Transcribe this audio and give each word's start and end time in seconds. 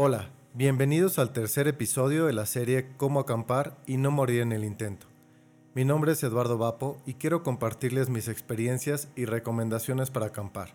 Hola, 0.00 0.30
bienvenidos 0.54 1.18
al 1.18 1.32
tercer 1.32 1.66
episodio 1.66 2.26
de 2.26 2.32
la 2.32 2.46
serie 2.46 2.86
Cómo 2.96 3.18
acampar 3.18 3.76
y 3.84 3.96
no 3.96 4.12
morir 4.12 4.42
en 4.42 4.52
el 4.52 4.62
intento. 4.62 5.08
Mi 5.74 5.84
nombre 5.84 6.12
es 6.12 6.22
Eduardo 6.22 6.56
Vapo 6.56 7.02
y 7.04 7.14
quiero 7.14 7.42
compartirles 7.42 8.08
mis 8.08 8.28
experiencias 8.28 9.08
y 9.16 9.24
recomendaciones 9.24 10.12
para 10.12 10.26
acampar. 10.26 10.68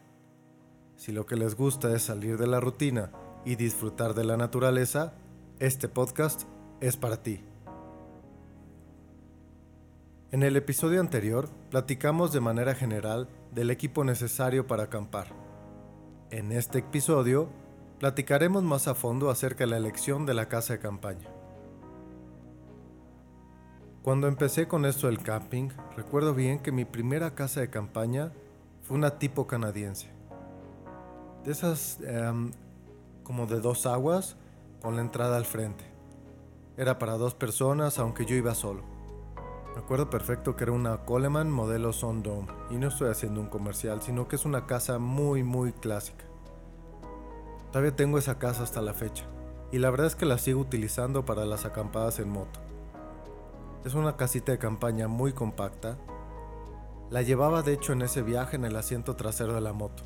Si 0.98 1.14
lo 1.14 1.26
que 1.26 1.38
les 1.38 1.56
gusta 1.56 1.96
es 1.96 2.02
salir 2.04 2.38
de 2.38 2.48
la 2.48 2.60
rutina 2.60 3.14
y 3.46 3.56
disfrutar 3.56 4.14
de 4.14 4.26
la 4.26 4.36
naturaleza, 4.36 5.14
este 5.60 5.88
podcast 5.88 6.42
es 6.82 6.98
para 6.98 7.24
ti. 7.24 7.40
En 10.32 10.44
el 10.44 10.58
episodio 10.58 11.00
anterior 11.00 11.48
platicamos 11.72 12.34
de 12.34 12.42
manera 12.42 12.76
general 12.76 13.30
del 13.56 13.72
equipo 13.72 14.04
necesario 14.04 14.68
para 14.68 14.84
acampar. 14.84 15.28
En 16.30 16.52
este 16.52 16.80
episodio 16.80 17.63
platicaremos 18.00 18.64
más 18.64 18.88
a 18.88 18.96
fondo 18.96 19.30
acerca 19.30 19.64
de 19.64 19.72
la 19.72 19.78
elección 19.78 20.26
de 20.26 20.34
la 20.34 20.48
casa 20.48 20.74
de 20.74 20.80
campaña. 20.80 21.30
Cuando 24.04 24.28
empecé 24.28 24.68
con 24.68 24.86
esto 24.86 25.08
del 25.08 25.24
camping, 25.24 25.70
recuerdo 25.96 26.34
bien 26.34 26.60
que 26.60 26.74
mi 26.74 26.84
primera 26.84 27.36
casa 27.36 27.62
de 27.62 27.70
campaña 27.70 28.34
fue 28.82 28.98
una 28.98 29.18
tipo 29.18 29.48
canadiense. 29.48 30.10
De 31.46 31.52
esas 31.54 32.00
em, 32.02 32.52
como 33.24 33.48
de 33.48 33.62
dos 33.62 33.86
aguas 33.86 34.36
con 34.82 34.98
la 34.98 35.02
entrada 35.02 35.38
al 35.38 35.46
frente. 35.46 35.86
Era 36.76 37.00
para 37.00 37.14
dos 37.14 37.34
personas, 37.34 37.98
aunque 37.98 38.26
yo 38.26 38.36
iba 38.36 38.54
solo. 38.56 38.84
Me 39.74 39.80
acuerdo 39.80 40.10
perfecto 40.10 40.56
que 40.56 40.66
era 40.66 40.74
una 40.74 40.98
Coleman 41.06 41.50
modelo 41.50 41.94
Sondome, 41.94 42.48
y 42.70 42.76
no 42.76 42.90
estoy 42.90 43.10
haciendo 43.10 43.40
un 43.40 43.48
comercial, 43.48 44.02
sino 44.02 44.28
que 44.28 44.36
es 44.36 44.44
una 44.44 44.66
casa 44.68 45.00
muy 45.00 45.44
muy 45.44 45.72
clásica. 45.72 46.26
Todavía 47.74 47.96
tengo 47.96 48.20
esa 48.20 48.38
casa 48.38 48.62
hasta 48.62 48.84
la 48.84 48.94
fecha, 48.94 49.26
y 49.72 49.80
la 49.80 49.90
verdad 49.90 50.06
es 50.06 50.16
que 50.16 50.28
la 50.28 50.38
sigo 50.38 50.60
utilizando 50.60 51.26
para 51.26 51.44
las 51.44 51.66
acampadas 51.66 52.20
en 52.20 52.30
moto. 52.30 52.60
Es 53.84 53.96
una 53.96 54.16
casita 54.16 54.52
de 54.52 54.60
campaña 54.60 55.08
muy 55.08 55.34
compacta. 55.34 55.98
La 57.10 57.24
llevaba 57.24 57.64
de 57.64 57.74
hecho 57.74 57.94
en 57.94 58.04
ese 58.04 58.22
viaje 58.22 58.58
en 58.58 58.66
el 58.66 58.76
asiento 58.76 59.16
trasero 59.16 59.56
de 59.56 59.62
la 59.62 59.74
moto. 59.74 60.04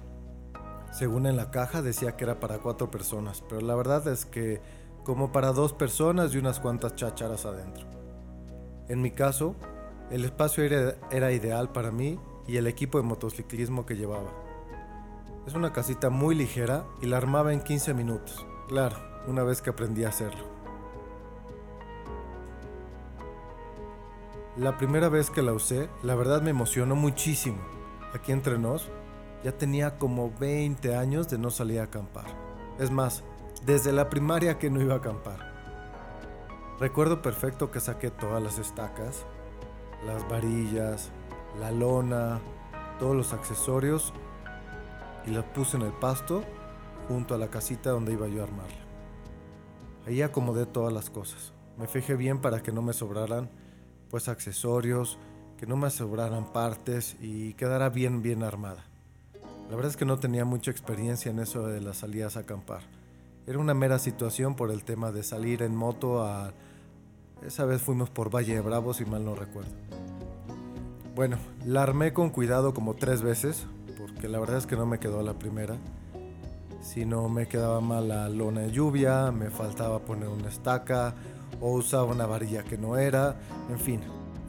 Según 0.94 1.26
en 1.26 1.36
la 1.36 1.52
caja 1.52 1.82
decía 1.82 2.16
que 2.16 2.24
era 2.24 2.40
para 2.40 2.60
cuatro 2.60 2.90
personas, 2.90 3.44
pero 3.50 3.60
la 3.60 3.76
verdad 3.76 4.08
es 4.08 4.26
que 4.26 4.62
como 5.04 5.34
para 5.34 5.52
dos 5.52 5.74
personas 5.74 6.34
y 6.34 6.38
unas 6.38 6.62
cuantas 6.62 6.96
chácharas 6.96 7.46
adentro. 7.46 7.86
En 8.88 9.02
mi 9.02 9.12
caso, 9.12 9.56
el 10.10 10.24
espacio 10.24 10.64
era, 10.64 10.96
era 11.12 11.34
ideal 11.34 11.74
para 11.74 11.92
mí 11.92 12.18
y 12.48 12.56
el 12.56 12.66
equipo 12.66 12.98
de 12.98 13.04
motociclismo 13.04 13.86
que 13.86 13.98
llevaba. 13.98 14.47
Es 15.48 15.54
una 15.54 15.72
casita 15.72 16.10
muy 16.10 16.36
ligera 16.36 16.84
y 17.02 17.06
la 17.06 17.16
armaba 17.16 17.54
en 17.54 17.62
15 17.62 17.94
minutos. 17.94 18.46
Claro, 18.68 18.98
una 19.28 19.44
vez 19.44 19.62
que 19.62 19.70
aprendí 19.70 20.04
a 20.04 20.10
hacerlo. 20.10 20.44
La 24.58 24.78
primera 24.78 25.08
vez 25.08 25.30
que 25.30 25.42
la 25.42 25.54
usé, 25.54 25.90
la 26.04 26.16
verdad 26.16 26.42
me 26.42 26.50
emocionó 26.50 26.98
muchísimo. 26.98 27.60
Aquí 28.14 28.34
entre 28.34 28.60
nos, 28.60 28.90
ya 29.42 29.54
tenía 29.54 29.98
como 29.98 30.34
20 30.38 30.98
años 30.98 31.30
de 31.30 31.38
no 31.38 31.50
salir 31.50 31.80
a 31.80 31.84
acampar. 31.84 32.26
Es 32.78 32.92
más, 32.92 33.24
desde 33.66 33.94
la 33.94 34.10
primaria 34.10 34.60
que 34.60 34.70
no 34.70 34.82
iba 34.82 34.96
a 34.96 34.98
acampar. 34.98 35.40
Recuerdo 36.78 37.22
perfecto 37.22 37.72
que 37.72 37.80
saqué 37.80 38.12
todas 38.12 38.44
las 38.44 38.60
estacas, 38.60 39.26
las 40.06 40.28
varillas, 40.28 41.10
la 41.58 41.72
lona, 41.72 42.42
todos 43.00 43.16
los 43.16 43.32
accesorios 43.32 44.14
y 45.28 45.32
la 45.32 45.44
puse 45.54 45.78
en 45.78 45.84
el 45.84 45.92
pasto 45.92 46.44
junto 47.08 47.36
a 47.36 47.38
la 47.38 47.50
casita 47.50 47.92
donde 47.92 48.14
iba 48.14 48.28
yo 48.28 48.42
a 48.42 48.44
armarla. 48.46 48.78
Ahí 50.06 50.22
acomodé 50.22 50.66
todas 50.66 50.94
las 50.94 51.10
cosas. 51.10 51.54
Me 51.78 51.88
fijé 51.88 52.16
bien 52.16 52.40
para 52.40 52.64
que 52.64 52.72
no 52.72 52.82
me 52.82 52.94
sobraran 52.94 53.50
pues 54.10 54.30
accesorios, 54.30 55.18
que 55.58 55.68
no 55.68 55.76
me 55.76 55.90
sobraran 55.90 56.52
partes 56.54 57.18
y 57.20 57.54
quedara 57.54 57.90
bien 57.90 58.22
bien 58.22 58.44
armada. 58.44 58.86
La 59.70 59.76
verdad 59.76 59.92
es 59.92 59.98
que 59.98 60.06
no 60.06 60.18
tenía 60.18 60.46
mucha 60.46 60.72
experiencia 60.72 61.30
en 61.30 61.40
eso 61.40 61.68
de 61.68 61.82
las 61.82 61.98
salidas 61.98 62.38
a 62.38 62.42
acampar. 62.42 62.82
Era 63.46 63.60
una 63.60 63.74
mera 63.74 64.00
situación 64.00 64.56
por 64.56 64.72
el 64.72 64.84
tema 64.84 65.12
de 65.12 65.24
salir 65.24 65.62
en 65.62 65.76
moto 65.76 66.24
a... 66.24 66.54
Esa 67.46 67.66
vez 67.66 67.82
fuimos 67.82 68.10
por 68.10 68.34
Valle 68.34 68.56
de 68.56 68.62
Bravo, 68.62 68.94
si 68.94 69.06
mal 69.06 69.24
no 69.24 69.36
recuerdo. 69.36 69.72
Bueno, 71.16 71.38
la 71.66 71.84
armé 71.84 72.14
con 72.14 72.30
cuidado 72.30 72.74
como 72.74 72.94
tres 72.94 73.22
veces, 73.22 73.68
que 74.18 74.28
la 74.28 74.40
verdad 74.40 74.58
es 74.58 74.66
que 74.66 74.76
no 74.76 74.86
me 74.86 75.00
quedó 75.00 75.22
la 75.24 75.34
primera, 75.34 75.78
sino 76.82 77.28
me 77.30 77.48
quedaba 77.48 77.82
mal 77.82 78.08
la 78.08 78.30
lona 78.30 78.62
de 78.62 78.72
lluvia, 78.72 79.32
me 79.32 79.50
faltaba 79.50 80.00
poner 80.00 80.30
una 80.30 80.50
estaca 80.50 81.16
o 81.62 81.74
usaba 81.74 82.06
una 82.06 82.26
varilla 82.26 82.64
que 82.64 82.78
no 82.78 82.98
era, 82.98 83.40
en 83.70 83.80
fin, 83.80 84.02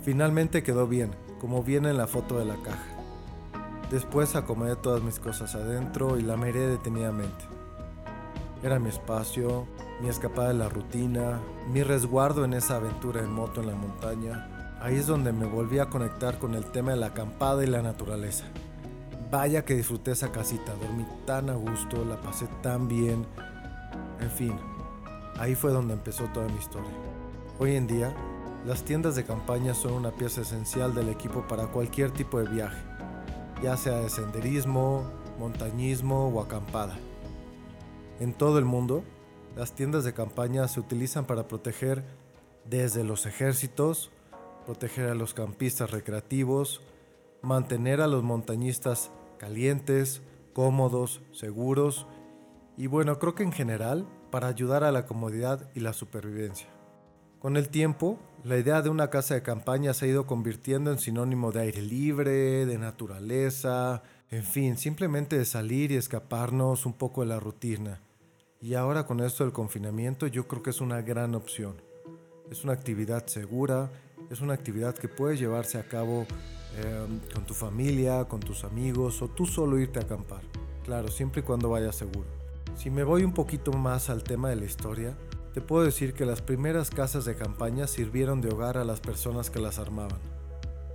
finalmente 0.03 0.63
quedó 0.63 0.87
bien, 0.87 1.11
como 1.41 1.63
viene 1.63 1.91
en 1.91 1.99
la 1.99 2.07
foto 2.07 2.39
de 2.39 2.45
la 2.45 2.57
caja. 2.63 2.99
Después 3.91 4.37
acomodé 4.37 4.77
todas 4.77 5.03
mis 5.03 5.19
cosas 5.19 5.55
adentro 5.55 6.19
y 6.19 6.23
la 6.23 6.37
miré 6.37 6.67
detenidamente. 6.67 7.45
Era 8.63 8.79
mi 8.79 8.89
espacio, 8.89 9.67
mi 10.03 10.09
escapada 10.09 10.49
de 10.49 10.55
la 10.55 10.69
rutina, 10.69 11.41
mi 11.73 11.83
resguardo 11.83 12.45
en 12.45 12.53
esa 12.53 12.77
aventura 12.77 13.21
en 13.23 13.33
moto 13.33 13.63
en 13.63 13.69
la 13.69 13.75
montaña. 13.75 14.77
Ahí 14.81 14.97
es 14.97 15.07
donde 15.07 15.33
me 15.33 15.47
volví 15.47 15.79
a 15.79 15.87
conectar 15.87 16.39
con 16.39 16.55
el 16.55 16.67
tema 16.67 16.91
de 16.91 16.99
la 16.99 17.07
acampada 17.07 17.65
y 17.65 17.67
la 17.67 17.83
naturaleza. 17.83 18.45
Vaya 19.31 19.63
que 19.63 19.75
disfruté 19.75 20.13
esa 20.13 20.33
casita, 20.33 20.75
dormí 20.77 21.05
tan 21.27 21.51
a 21.51 21.55
gusto, 21.55 22.03
la 22.03 22.19
pasé 22.19 22.47
tan 22.63 22.89
bien. 22.89 23.27
En 24.21 24.31
fin, 24.31 24.55
ahí 25.39 25.55
fue 25.55 25.71
donde 25.71 25.93
empezó 25.93 26.25
toda 26.33 26.49
mi 26.49 26.57
historia. 26.57 26.91
Hoy 27.59 27.77
en 27.77 27.87
día, 27.87 28.15
las 28.65 28.85
tiendas 28.85 29.17
de 29.17 29.25
campaña 29.25 29.75
son 29.75 29.93
una 29.93 30.13
pieza 30.13 30.41
esencial 30.41 30.95
del 30.95 31.11
equipo 31.11 31.47
para 31.47 31.67
cualquier 31.67 32.11
tipo 32.11 32.39
de 32.39 32.49
viaje, 32.49 32.83
ya 33.63 33.77
sea 33.77 34.01
de 34.01 34.09
senderismo, 34.09 35.05
montañismo 35.39 36.29
o 36.29 36.41
acampada. 36.41 36.97
En 38.21 38.33
todo 38.33 38.59
el 38.59 38.65
mundo, 38.65 39.05
las 39.57 39.75
tiendas 39.75 40.05
de 40.05 40.15
campaña 40.15 40.67
se 40.69 40.81
utilizan 40.81 41.27
para 41.27 41.49
proteger 41.49 42.03
desde 42.65 43.05
los 43.05 43.27
ejércitos, 43.27 44.11
proteger 44.65 45.11
a 45.11 45.15
los 45.15 45.35
campistas 45.35 45.91
recreativos, 45.91 46.81
mantener 47.43 48.01
a 48.01 48.07
los 48.07 48.23
montañistas 48.23 49.11
calientes, 49.39 50.23
cómodos, 50.53 51.23
seguros 51.33 52.07
y 52.77 52.87
bueno, 52.87 53.19
creo 53.19 53.35
que 53.35 53.43
en 53.43 53.53
general 53.53 54.07
para 54.31 54.49
ayudar 54.49 54.85
a 54.85 54.93
la 54.93 55.07
comodidad 55.07 55.71
y 55.75 55.81
la 55.81 55.93
supervivencia. 55.93 56.69
Con 57.41 57.57
el 57.57 57.69
tiempo, 57.69 58.19
la 58.45 58.57
idea 58.57 58.83
de 58.83 58.89
una 58.89 59.11
casa 59.11 59.35
de 59.35 59.43
campaña 59.43 59.95
se 59.95 60.05
ha 60.05 60.09
ido 60.09 60.27
convirtiendo 60.27 60.91
en 60.91 60.99
sinónimo 60.99 61.53
de 61.53 61.61
aire 61.61 61.83
libre, 61.83 62.67
de 62.67 62.79
naturaleza, 62.79 64.03
en 64.31 64.45
fin, 64.45 64.77
simplemente 64.77 65.39
de 65.39 65.45
salir 65.45 65.93
y 65.93 65.97
escaparnos 65.97 66.85
un 66.85 66.93
poco 66.93 67.23
de 67.23 67.29
la 67.29 67.41
rutina. 67.41 68.01
Y 68.61 68.75
ahora 68.75 69.07
con 69.07 69.21
esto 69.21 69.45
del 69.45 69.53
confinamiento 69.53 70.27
yo 70.27 70.49
creo 70.49 70.63
que 70.63 70.71
es 70.71 70.81
una 70.81 71.01
gran 71.01 71.35
opción. 71.35 71.77
Es 72.51 72.65
una 72.65 72.73
actividad 72.73 73.27
segura, 73.27 73.91
es 74.31 74.41
una 74.41 74.55
actividad 74.55 74.95
que 74.95 75.09
puede 75.09 75.37
llevarse 75.37 75.79
a 75.79 75.89
cabo 75.89 76.27
Em, 76.77 77.19
con 77.35 77.45
tu 77.45 77.55
familia, 77.55 78.27
con 78.27 78.41
tus 78.41 78.63
amigos 78.63 79.21
o 79.23 79.29
tú 79.29 79.47
solo 79.47 79.79
irte 79.79 79.99
a 79.99 80.03
acampar. 80.03 80.43
Claro, 80.85 81.09
siempre 81.09 81.41
y 81.41 81.45
cuando 81.45 81.71
vayas 81.71 81.97
seguro. 81.97 82.29
Si 82.77 82.91
me 82.91 83.03
voy 83.03 83.25
un 83.25 83.33
poquito 83.33 83.73
más 83.73 84.11
al 84.11 84.23
tema 84.23 84.51
de 84.51 84.57
la 84.57 84.65
historia, 84.65 85.17
te 85.55 85.61
puedo 85.61 85.85
decir 85.85 86.13
que 86.15 86.25
las 86.25 86.41
primeras 86.41 86.91
casas 86.91 87.25
de 87.25 87.35
campaña 87.35 87.89
sirvieron 87.89 88.41
de 88.41 88.51
hogar 88.51 88.79
a 88.79 88.85
las 88.85 89.01
personas 89.01 89.51
que 89.51 89.59
las 89.59 89.79
armaban. 89.79 90.21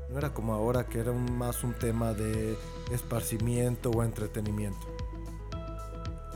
No 0.09 0.19
era 0.19 0.33
como 0.33 0.53
ahora 0.53 0.85
que 0.85 0.99
era 0.99 1.11
más 1.11 1.63
un 1.63 1.73
tema 1.73 2.13
de 2.13 2.55
esparcimiento 2.91 3.89
o 3.89 4.03
entretenimiento. 4.03 4.87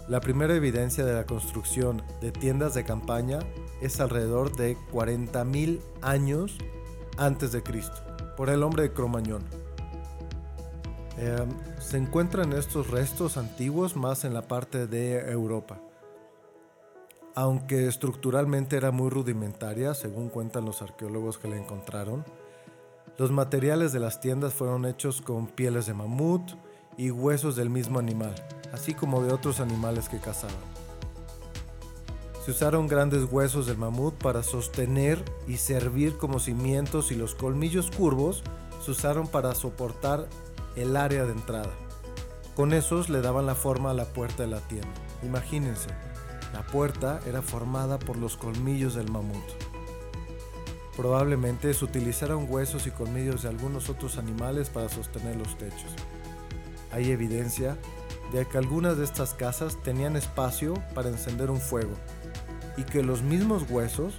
La 0.10 0.20
primera 0.20 0.56
evidencia 0.56 1.06
de 1.06 1.14
la 1.14 1.26
construcción 1.26 2.02
de 2.22 2.32
tiendas 2.32 2.74
de 2.74 2.84
campaña 2.84 3.40
es 3.82 4.00
alrededor 4.02 4.56
de 4.56 4.76
40.000 4.92 5.80
años 6.02 6.58
antes 7.18 7.52
de 7.52 7.64
Cristo 7.64 8.04
por 8.36 8.50
el 8.50 8.64
hombre 8.64 8.84
de 8.84 8.94
Cromañón. 8.94 9.44
Em, 11.18 11.50
se 11.80 11.98
encuentran 11.98 12.54
estos 12.54 12.92
restos 12.92 13.38
antiguos 13.38 13.96
más 13.96 14.24
en 14.24 14.36
la 14.36 14.44
parte 14.44 14.86
de 14.86 15.32
Europa. 15.32 15.80
Aunque 17.34 17.88
estructuralmente 17.88 18.78
era 18.78 18.92
muy 18.92 19.10
rudimentaria, 19.10 19.96
según 19.96 20.30
cuentan 20.30 20.66
los 20.66 20.82
arqueólogos 20.84 21.40
que 21.40 21.48
la 21.48 21.58
encontraron, 21.58 22.24
los 23.18 23.32
materiales 23.32 23.92
de 23.94 24.00
las 24.00 24.22
tiendas 24.22 24.54
fueron 24.54 24.86
hechos 24.86 25.22
con 25.22 25.48
pieles 25.48 25.88
de 25.88 25.96
mamut 25.96 26.52
y 26.98 27.10
huesos 27.10 27.56
del 27.56 27.72
mismo 27.72 27.98
animal, 27.98 28.36
así 28.72 28.94
como 28.94 29.24
de 29.24 29.34
otros 29.34 29.60
animales 29.60 30.10
que 30.10 30.20
cazaban. 30.20 30.87
Se 32.48 32.52
usaron 32.52 32.88
grandes 32.88 33.26
huesos 33.30 33.68
del 33.68 33.78
mamut 33.78 34.14
para 34.14 34.42
sostener 34.42 35.22
y 35.50 35.58
servir 35.58 36.16
como 36.16 36.40
cimientos 36.40 37.12
y 37.12 37.16
los 37.16 37.36
colmillos 37.36 37.92
curvos 37.92 38.42
se 38.82 38.92
usaron 38.92 39.28
para 39.28 39.54
soportar 39.54 40.30
el 40.78 40.96
área 40.96 41.26
de 41.26 41.34
entrada. 41.34 41.74
Con 42.56 42.72
esos 42.72 43.10
le 43.10 43.20
daban 43.20 43.48
la 43.48 43.54
forma 43.54 43.92
a 43.92 43.94
la 43.94 44.06
puerta 44.06 44.44
de 44.44 44.48
la 44.48 44.62
tienda. 44.62 44.88
Imagínense, 45.24 45.90
La 46.54 46.66
puerta 46.66 47.20
era 47.28 47.42
formada 47.42 48.00
por 48.00 48.16
los 48.16 48.38
colmillos 48.38 48.96
del 48.96 49.12
mamut. 49.12 49.44
Probablemente 50.96 51.74
se 51.74 51.84
utilizaron 51.84 52.48
huesos 52.50 52.88
y 52.88 52.92
colmillos 52.92 53.44
de 53.44 53.50
algunos 53.50 53.90
otros 53.90 54.18
animales 54.18 54.70
para 54.70 54.88
sostener 54.88 55.36
los 55.36 55.58
techos. 55.58 55.92
Hay 56.94 57.12
evidencia 57.12 57.78
de 58.32 58.46
que 58.46 58.58
algunas 58.58 58.98
de 58.98 59.04
estas 59.04 59.34
casas 59.34 59.76
tenían 59.84 60.16
espacio 60.16 60.76
para 60.96 61.10
encender 61.10 61.52
un 61.52 61.60
fuego 61.60 61.92
y 62.78 62.84
que 62.84 63.04
los 63.04 63.24
mismos 63.24 63.70
huesos 63.70 64.14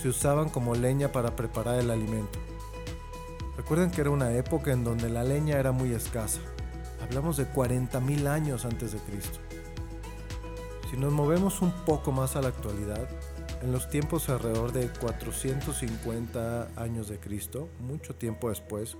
se 0.00 0.08
usaban 0.08 0.48
como 0.48 0.74
leña 0.74 1.12
para 1.12 1.36
preparar 1.36 1.78
el 1.78 1.90
alimento. 1.90 2.38
Recuerden 3.56 3.90
que 3.90 4.00
era 4.00 4.10
una 4.10 4.32
época 4.32 4.72
en 4.72 4.84
donde 4.84 5.10
la 5.10 5.24
leña 5.24 5.58
era 5.58 5.72
muy 5.72 5.92
escasa. 5.92 6.40
Hablamos 7.02 7.36
de 7.36 7.52
40.000 7.52 8.28
años 8.28 8.64
antes 8.64 8.92
de 8.92 8.98
Cristo. 8.98 9.40
Si 10.90 10.96
nos 10.96 11.12
movemos 11.12 11.60
un 11.60 11.72
poco 11.84 12.12
más 12.12 12.36
a 12.36 12.40
la 12.40 12.48
actualidad, 12.48 13.08
en 13.60 13.72
los 13.72 13.90
tiempos 13.90 14.28
alrededor 14.28 14.72
de 14.72 14.88
450 14.88 16.68
años 16.76 17.08
de 17.08 17.18
Cristo, 17.18 17.68
mucho 17.80 18.14
tiempo 18.14 18.48
después, 18.48 18.96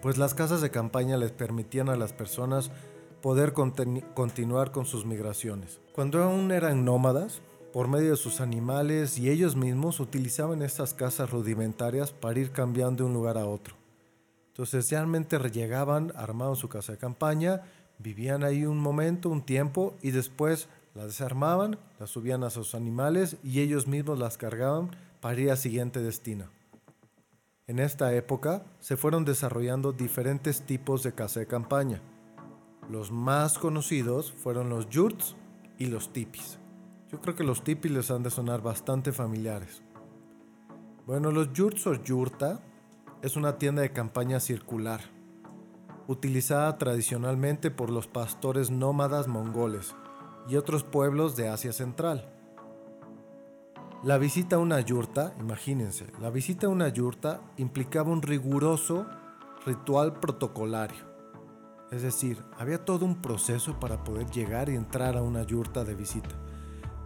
pues 0.00 0.16
las 0.16 0.34
casas 0.34 0.62
de 0.62 0.70
campaña 0.70 1.16
les 1.16 1.32
permitían 1.32 1.90
a 1.90 1.96
las 1.96 2.12
personas 2.12 2.70
poder 3.26 3.52
continuar 3.52 4.70
con 4.70 4.86
sus 4.86 5.04
migraciones. 5.04 5.80
Cuando 5.92 6.22
aún 6.22 6.52
eran 6.52 6.84
nómadas, 6.84 7.42
por 7.72 7.88
medio 7.88 8.12
de 8.12 8.16
sus 8.16 8.40
animales 8.40 9.18
y 9.18 9.30
ellos 9.30 9.56
mismos 9.56 9.98
utilizaban 9.98 10.62
estas 10.62 10.94
casas 10.94 11.28
rudimentarias 11.32 12.12
para 12.12 12.38
ir 12.38 12.52
cambiando 12.52 13.02
de 13.02 13.08
un 13.08 13.14
lugar 13.14 13.36
a 13.36 13.46
otro. 13.46 13.74
Entonces 14.50 14.88
realmente 14.92 15.40
llegaban, 15.50 16.12
armaban 16.14 16.54
su 16.54 16.68
casa 16.68 16.92
de 16.92 16.98
campaña, 16.98 17.62
vivían 17.98 18.44
ahí 18.44 18.64
un 18.64 18.78
momento, 18.78 19.28
un 19.28 19.42
tiempo 19.42 19.96
y 20.02 20.12
después 20.12 20.68
la 20.94 21.06
desarmaban, 21.06 21.80
la 21.98 22.06
subían 22.06 22.44
a 22.44 22.50
sus 22.50 22.76
animales 22.76 23.38
y 23.42 23.58
ellos 23.58 23.88
mismos 23.88 24.20
las 24.20 24.38
cargaban 24.38 24.92
para 25.20 25.40
ir 25.40 25.50
al 25.50 25.58
siguiente 25.58 26.00
destino. 26.00 26.44
En 27.66 27.80
esta 27.80 28.14
época 28.14 28.62
se 28.78 28.96
fueron 28.96 29.24
desarrollando 29.24 29.90
diferentes 29.90 30.62
tipos 30.62 31.02
de 31.02 31.10
casa 31.10 31.40
de 31.40 31.46
campaña. 31.46 32.00
Los 32.90 33.10
más 33.10 33.58
conocidos 33.58 34.32
fueron 34.32 34.70
los 34.70 34.88
yurts 34.88 35.34
y 35.76 35.86
los 35.86 36.12
tipis. 36.12 36.60
Yo 37.10 37.20
creo 37.20 37.34
que 37.34 37.44
los 37.44 37.64
tipis 37.64 37.90
les 37.90 38.10
han 38.10 38.22
de 38.22 38.30
sonar 38.30 38.62
bastante 38.62 39.12
familiares. 39.12 39.82
Bueno, 41.06 41.32
los 41.32 41.52
yurts 41.52 41.86
o 41.86 41.94
yurta 41.94 42.60
es 43.22 43.36
una 43.36 43.58
tienda 43.58 43.82
de 43.82 43.92
campaña 43.92 44.38
circular, 44.38 45.00
utilizada 46.06 46.78
tradicionalmente 46.78 47.70
por 47.70 47.90
los 47.90 48.06
pastores 48.06 48.70
nómadas 48.70 49.26
mongoles 49.26 49.94
y 50.48 50.56
otros 50.56 50.84
pueblos 50.84 51.34
de 51.36 51.48
Asia 51.48 51.72
Central. 51.72 52.32
La 54.04 54.18
visita 54.18 54.56
a 54.56 54.58
una 54.60 54.80
yurta, 54.80 55.34
imagínense, 55.40 56.06
la 56.20 56.30
visita 56.30 56.66
a 56.66 56.70
una 56.70 56.88
yurta 56.88 57.40
implicaba 57.56 58.12
un 58.12 58.22
riguroso 58.22 59.06
ritual 59.64 60.20
protocolario. 60.20 61.05
Es 61.90 62.02
decir, 62.02 62.42
había 62.58 62.84
todo 62.84 63.04
un 63.04 63.22
proceso 63.22 63.78
para 63.78 64.02
poder 64.02 64.28
llegar 64.30 64.68
y 64.68 64.74
entrar 64.74 65.16
a 65.16 65.22
una 65.22 65.44
yurta 65.44 65.84
de 65.84 65.94
visita. 65.94 66.34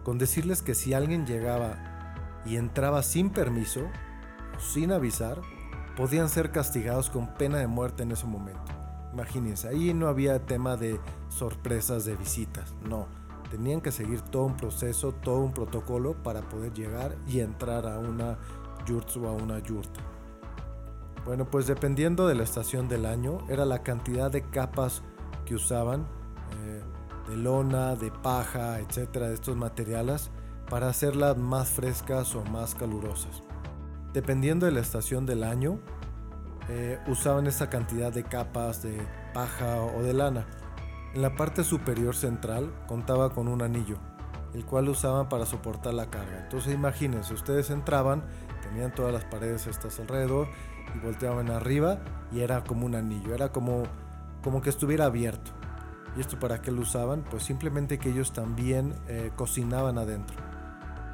Con 0.03 0.17
decirles 0.17 0.61
que 0.61 0.73
si 0.73 0.93
alguien 0.93 1.27
llegaba 1.27 2.13
y 2.45 2.55
entraba 2.55 3.03
sin 3.03 3.29
permiso, 3.29 3.81
sin 4.57 4.91
avisar, 4.91 5.39
podían 5.95 6.29
ser 6.29 6.51
castigados 6.51 7.09
con 7.09 7.33
pena 7.35 7.59
de 7.59 7.67
muerte 7.67 8.03
en 8.03 8.11
ese 8.11 8.25
momento. 8.25 8.71
Imagínense, 9.13 9.67
ahí 9.67 9.93
no 9.93 10.07
había 10.07 10.45
tema 10.45 10.77
de 10.77 10.99
sorpresas 11.29 12.05
de 12.05 12.15
visitas, 12.15 12.73
no 12.87 13.07
tenían 13.51 13.81
que 13.81 13.91
seguir 13.91 14.21
todo 14.21 14.45
un 14.45 14.55
proceso, 14.55 15.11
todo 15.11 15.41
un 15.41 15.53
protocolo 15.53 16.13
para 16.23 16.41
poder 16.41 16.73
llegar 16.73 17.17
y 17.27 17.41
entrar 17.41 17.85
a 17.85 17.99
una 17.99 18.37
yurt 18.85 19.15
o 19.17 19.27
a 19.27 19.33
una 19.33 19.59
yurta. 19.59 19.99
Bueno, 21.31 21.45
pues 21.45 21.65
dependiendo 21.65 22.27
de 22.27 22.35
la 22.35 22.43
estación 22.43 22.89
del 22.89 23.05
año, 23.05 23.37
era 23.47 23.63
la 23.63 23.83
cantidad 23.83 24.29
de 24.29 24.41
capas 24.41 25.01
que 25.45 25.55
usaban, 25.55 26.05
eh, 26.61 26.83
de 27.29 27.37
lona, 27.37 27.95
de 27.95 28.11
paja, 28.11 28.81
etcétera, 28.81 29.29
de 29.29 29.35
estos 29.35 29.55
materiales, 29.55 30.29
para 30.69 30.89
hacerlas 30.89 31.37
más 31.37 31.69
frescas 31.69 32.35
o 32.35 32.43
más 32.43 32.75
calurosas. 32.75 33.43
Dependiendo 34.11 34.65
de 34.65 34.73
la 34.73 34.81
estación 34.81 35.25
del 35.25 35.45
año, 35.45 35.79
eh, 36.67 36.99
usaban 37.07 37.47
esa 37.47 37.69
cantidad 37.69 38.11
de 38.11 38.23
capas 38.23 38.83
de 38.83 39.01
paja 39.33 39.81
o 39.83 40.03
de 40.03 40.11
lana. 40.11 40.45
En 41.13 41.21
la 41.21 41.37
parte 41.37 41.63
superior 41.63 42.13
central 42.13 42.73
contaba 42.89 43.29
con 43.29 43.47
un 43.47 43.61
anillo, 43.61 43.95
el 44.53 44.65
cual 44.65 44.89
usaban 44.89 45.29
para 45.29 45.45
soportar 45.45 45.93
la 45.93 46.09
carga. 46.09 46.43
Entonces 46.43 46.73
imagínense, 46.73 47.33
ustedes 47.33 47.69
entraban, 47.69 48.21
tenían 48.63 48.93
todas 48.93 49.13
las 49.13 49.23
paredes 49.23 49.65
estas 49.65 49.97
alrededor 49.97 50.49
y 50.95 50.99
volteaban 50.99 51.49
arriba 51.49 51.99
y 52.31 52.41
era 52.41 52.63
como 52.63 52.85
un 52.85 52.95
anillo, 52.95 53.33
era 53.33 53.51
como, 53.51 53.83
como 54.43 54.61
que 54.61 54.69
estuviera 54.69 55.05
abierto. 55.05 55.51
¿Y 56.17 56.21
esto 56.21 56.39
para 56.39 56.61
qué 56.61 56.71
lo 56.71 56.81
usaban? 56.81 57.23
Pues 57.29 57.43
simplemente 57.43 57.97
que 57.97 58.09
ellos 58.09 58.33
también 58.33 58.93
eh, 59.07 59.31
cocinaban 59.35 59.97
adentro. 59.97 60.35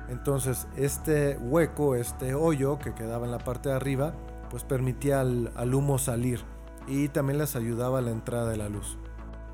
Entonces 0.10 0.68
este 0.76 1.38
hueco, 1.38 1.96
este 1.96 2.34
hoyo 2.34 2.80
que 2.80 2.94
quedaba 2.94 3.26
en 3.26 3.32
la 3.32 3.40
parte 3.40 3.70
de 3.70 3.76
arriba, 3.76 4.14
pues 4.50 4.64
permitía 4.64 5.20
al 5.22 5.74
humo 5.76 5.98
salir 5.98 6.40
y 6.88 7.10
también 7.10 7.38
les 7.38 7.56
ayudaba 7.56 8.00
a 8.00 8.02
la 8.02 8.12
entrada 8.12 8.50
de 8.50 8.58
la 8.58 8.70
luz. 8.70 8.98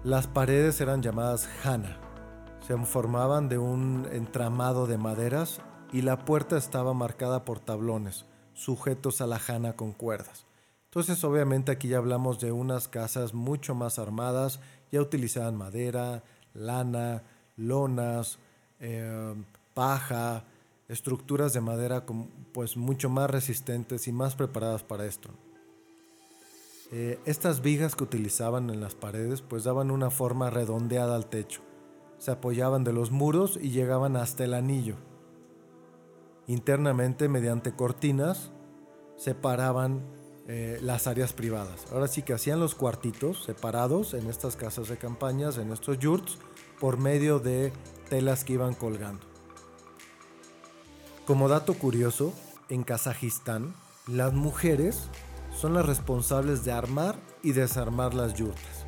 Las 0.04 0.28
paredes 0.28 0.80
eran 0.82 1.02
llamadas 1.02 1.48
jana. 1.64 1.98
Se 2.68 2.78
formaban 2.78 3.50
de 3.50 3.58
un 3.58 4.08
entramado 4.12 4.86
de 4.86 4.98
maderas 4.98 5.60
y 5.92 6.02
la 6.02 6.20
puerta 6.26 6.58
estaba 6.58 6.94
marcada 6.94 7.44
por 7.44 7.60
tablones, 7.60 8.26
sujetos 8.54 9.22
a 9.22 9.28
la 9.28 9.40
jana 9.40 9.74
con 9.74 9.92
cuerdas. 9.92 10.46
Entonces 10.86 11.24
obviamente 11.24 11.72
aquí 11.72 11.88
ya 11.88 11.98
hablamos 11.98 12.40
de 12.40 12.52
unas 12.52 12.88
casas 12.88 13.34
mucho 13.34 13.74
más 13.74 13.98
armadas, 13.98 14.60
ya 14.92 15.02
utilizaban 15.02 15.56
madera, 15.56 16.24
lana, 16.54 17.24
lonas, 17.58 18.38
eh, 18.80 19.34
paja, 19.74 20.44
estructuras 20.88 21.54
de 21.54 21.62
madera 21.62 22.06
pues 22.54 22.78
mucho 22.78 23.10
más 23.10 23.30
resistentes 23.30 24.08
y 24.08 24.12
más 24.12 24.36
preparadas 24.36 24.84
para 24.84 25.06
esto. 25.06 25.30
Eh, 26.92 27.20
estas 27.26 27.62
vigas 27.62 27.96
que 27.96 28.04
utilizaban 28.04 28.70
en 28.70 28.80
las 28.80 28.94
paredes 28.94 29.42
pues 29.42 29.64
daban 29.64 29.90
una 29.90 30.12
forma 30.12 30.52
redondeada 30.52 31.16
al 31.16 31.26
techo. 31.26 31.62
Se 32.20 32.30
apoyaban 32.30 32.84
de 32.84 32.94
los 32.94 33.10
muros 33.10 33.58
y 33.60 33.72
llegaban 33.72 34.16
hasta 34.16 34.44
el 34.44 34.54
anillo. 34.54 34.98
Internamente, 36.46 37.30
mediante 37.30 37.74
cortinas, 37.74 38.52
separaban 39.24 40.02
eh, 40.48 40.78
las 40.82 41.08
áreas 41.08 41.32
privadas. 41.32 41.86
Ahora 41.92 42.08
sí 42.08 42.22
que 42.22 42.34
hacían 42.34 42.60
los 42.60 42.76
cuartitos 42.76 43.44
separados 43.46 44.14
en 44.14 44.30
estas 44.30 44.58
casas 44.58 44.90
de 44.90 44.98
campañas, 44.98 45.58
en 45.58 45.72
estos 45.72 46.00
yurts, 46.00 46.38
por 46.80 46.98
medio 46.98 47.40
de 47.40 47.72
telas 48.10 48.44
que 48.44 48.54
iban 48.54 48.74
colgando. 48.74 49.26
Como 51.26 51.48
dato 51.48 51.76
curioso, 51.76 52.34
en 52.68 52.84
Kazajistán, 52.84 53.74
las 54.08 54.34
mujeres 54.34 55.08
son 55.56 55.74
las 55.74 55.86
responsables 55.86 56.66
de 56.66 56.74
armar 56.74 57.16
y 57.42 57.54
desarmar 57.54 58.14
las 58.14 58.34
yurtas. 58.34 58.86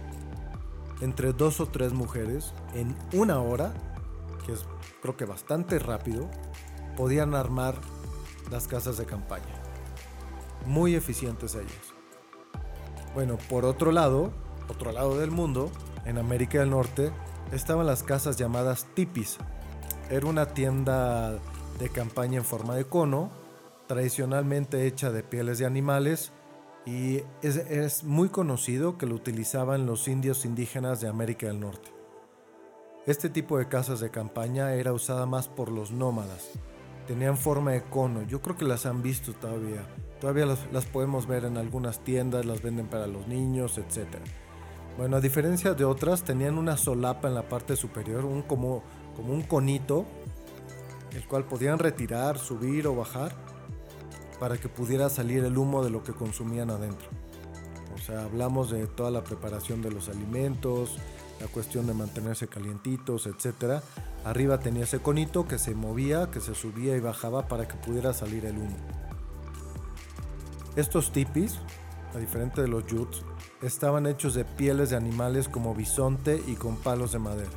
Entre 0.99 1.31
dos 1.31 1.61
o 1.61 1.67
tres 1.67 1.93
mujeres, 1.93 2.53
en 2.73 2.97
una 3.13 3.39
hora, 3.39 3.73
que 4.45 4.51
es 4.51 4.65
creo 5.01 5.15
que 5.15 5.25
bastante 5.25 5.79
rápido, 5.79 6.29
podían 6.97 7.35
armar 7.35 7.75
las 8.51 8.67
casas 8.67 8.97
de 8.97 9.05
campaña. 9.05 9.64
Muy 10.65 10.95
eficientes 10.95 11.55
ellas. 11.55 11.93
Bueno, 13.13 13.37
por 13.49 13.65
otro 13.65 13.91
lado, 13.91 14.33
otro 14.67 14.91
lado 14.91 15.17
del 15.17 15.31
mundo, 15.31 15.71
en 16.05 16.17
América 16.17 16.59
del 16.59 16.71
Norte, 16.71 17.11
estaban 17.51 17.85
las 17.85 18.03
casas 18.03 18.37
llamadas 18.37 18.87
tipis. 18.93 19.37
Era 20.09 20.27
una 20.27 20.47
tienda 20.47 21.39
de 21.79 21.89
campaña 21.89 22.37
en 22.37 22.45
forma 22.45 22.75
de 22.75 22.85
cono, 22.85 23.31
tradicionalmente 23.87 24.87
hecha 24.87 25.11
de 25.11 25.23
pieles 25.23 25.59
de 25.59 25.65
animales 25.65 26.31
y 26.85 27.23
es, 27.41 28.03
muy 28.03 28.29
conocido 28.29 28.97
que 28.97 29.05
lo 29.05 29.15
utilizaban 29.15 29.85
los 29.85 30.07
indios 30.07 30.45
indígenas 30.45 31.01
de 31.01 31.07
América 31.07 31.47
del 31.47 31.59
Norte. 31.59 31.89
Este 33.07 33.29
tipo 33.29 33.57
de 33.57 33.67
casas 33.67 33.99
de 33.99 34.11
campaña 34.11 34.73
era 34.73 34.93
usada 34.93 35.25
más 35.25 35.47
por 35.47 35.71
los 35.71 35.91
nómadas. 35.91 36.51
Tenían 37.07 37.37
forma 37.37 37.71
de 37.71 37.83
cono, 37.83 38.23
yo 38.23 38.41
creo 38.41 38.55
que 38.57 38.65
las 38.65 38.85
han 38.85 39.01
visto 39.01 39.33
todavía. 39.33 39.85
Todavía 40.25 40.47
las, 40.71 40.85
podemos 40.87 41.27
ver 41.27 41.45
en 41.45 41.55
algunas 41.55 41.99
tiendas, 41.99 42.47
las 42.47 42.63
venden 42.63 42.87
para 42.87 43.05
los 43.05 43.27
niños, 43.27 43.77
etc. 43.77 44.07
Bueno, 44.97 45.17
a 45.17 45.21
diferencia 45.21 45.75
de 45.75 45.85
otras, 45.85 46.23
tenían 46.23 46.57
una 46.57 46.77
solapa 46.77 47.27
en 47.27 47.35
la 47.35 47.47
parte 47.47 47.75
superior, 47.75 48.25
un, 48.25 48.41
como, 48.41 48.81
como 49.15 49.33
un 49.33 49.43
conito, 49.43 50.03
el 51.11 51.27
cual 51.27 51.43
podían 51.43 51.77
retirar, 51.77 52.39
subir 52.39 52.87
o 52.87 52.95
bajar 52.95 53.35
para 54.39 54.57
que 54.57 54.67
pudiera 54.67 55.09
salir 55.09 55.43
el 55.43 55.59
humo 55.59 55.83
de 55.83 55.91
lo 55.91 56.03
que 56.03 56.13
consumían 56.13 56.71
adentro. 56.71 57.07
O 57.93 57.99
sea, 57.99 58.23
hablamos 58.23 58.71
de 58.71 58.87
toda 58.87 59.11
la 59.11 59.23
preparación 59.23 59.83
de 59.83 59.91
los 59.91 60.09
alimentos, 60.09 60.97
la 61.39 61.45
cuestión 61.45 61.85
de 61.85 61.93
mantenerse 61.93 62.47
calientitos, 62.47 63.27
etc. 63.27 63.83
Arriba 64.23 64.57
tenía 64.57 64.85
ese 64.85 64.97
conito 64.97 65.47
que 65.47 65.59
se 65.59 65.75
movía, 65.75 66.31
que 66.31 66.41
se 66.41 66.55
subía 66.55 66.97
y 66.97 66.99
bajaba 66.99 67.47
para 67.47 67.67
que 67.67 67.75
pudiera 67.75 68.11
salir 68.11 68.43
el 68.47 68.57
humo. 68.57 69.04
Estos 70.75 71.13
tipis, 71.13 71.59
a 72.13 72.17
diferente 72.17 72.61
de 72.61 72.67
los 72.67 72.85
yurts, 72.85 73.23
estaban 73.61 74.07
hechos 74.07 74.33
de 74.33 74.43
pieles 74.43 74.89
de 74.89 74.97
animales 74.97 75.47
como 75.47 75.73
bisonte 75.73 76.41
y 76.47 76.55
con 76.55 76.75
palos 76.75 77.13
de 77.13 77.19
madera. 77.19 77.51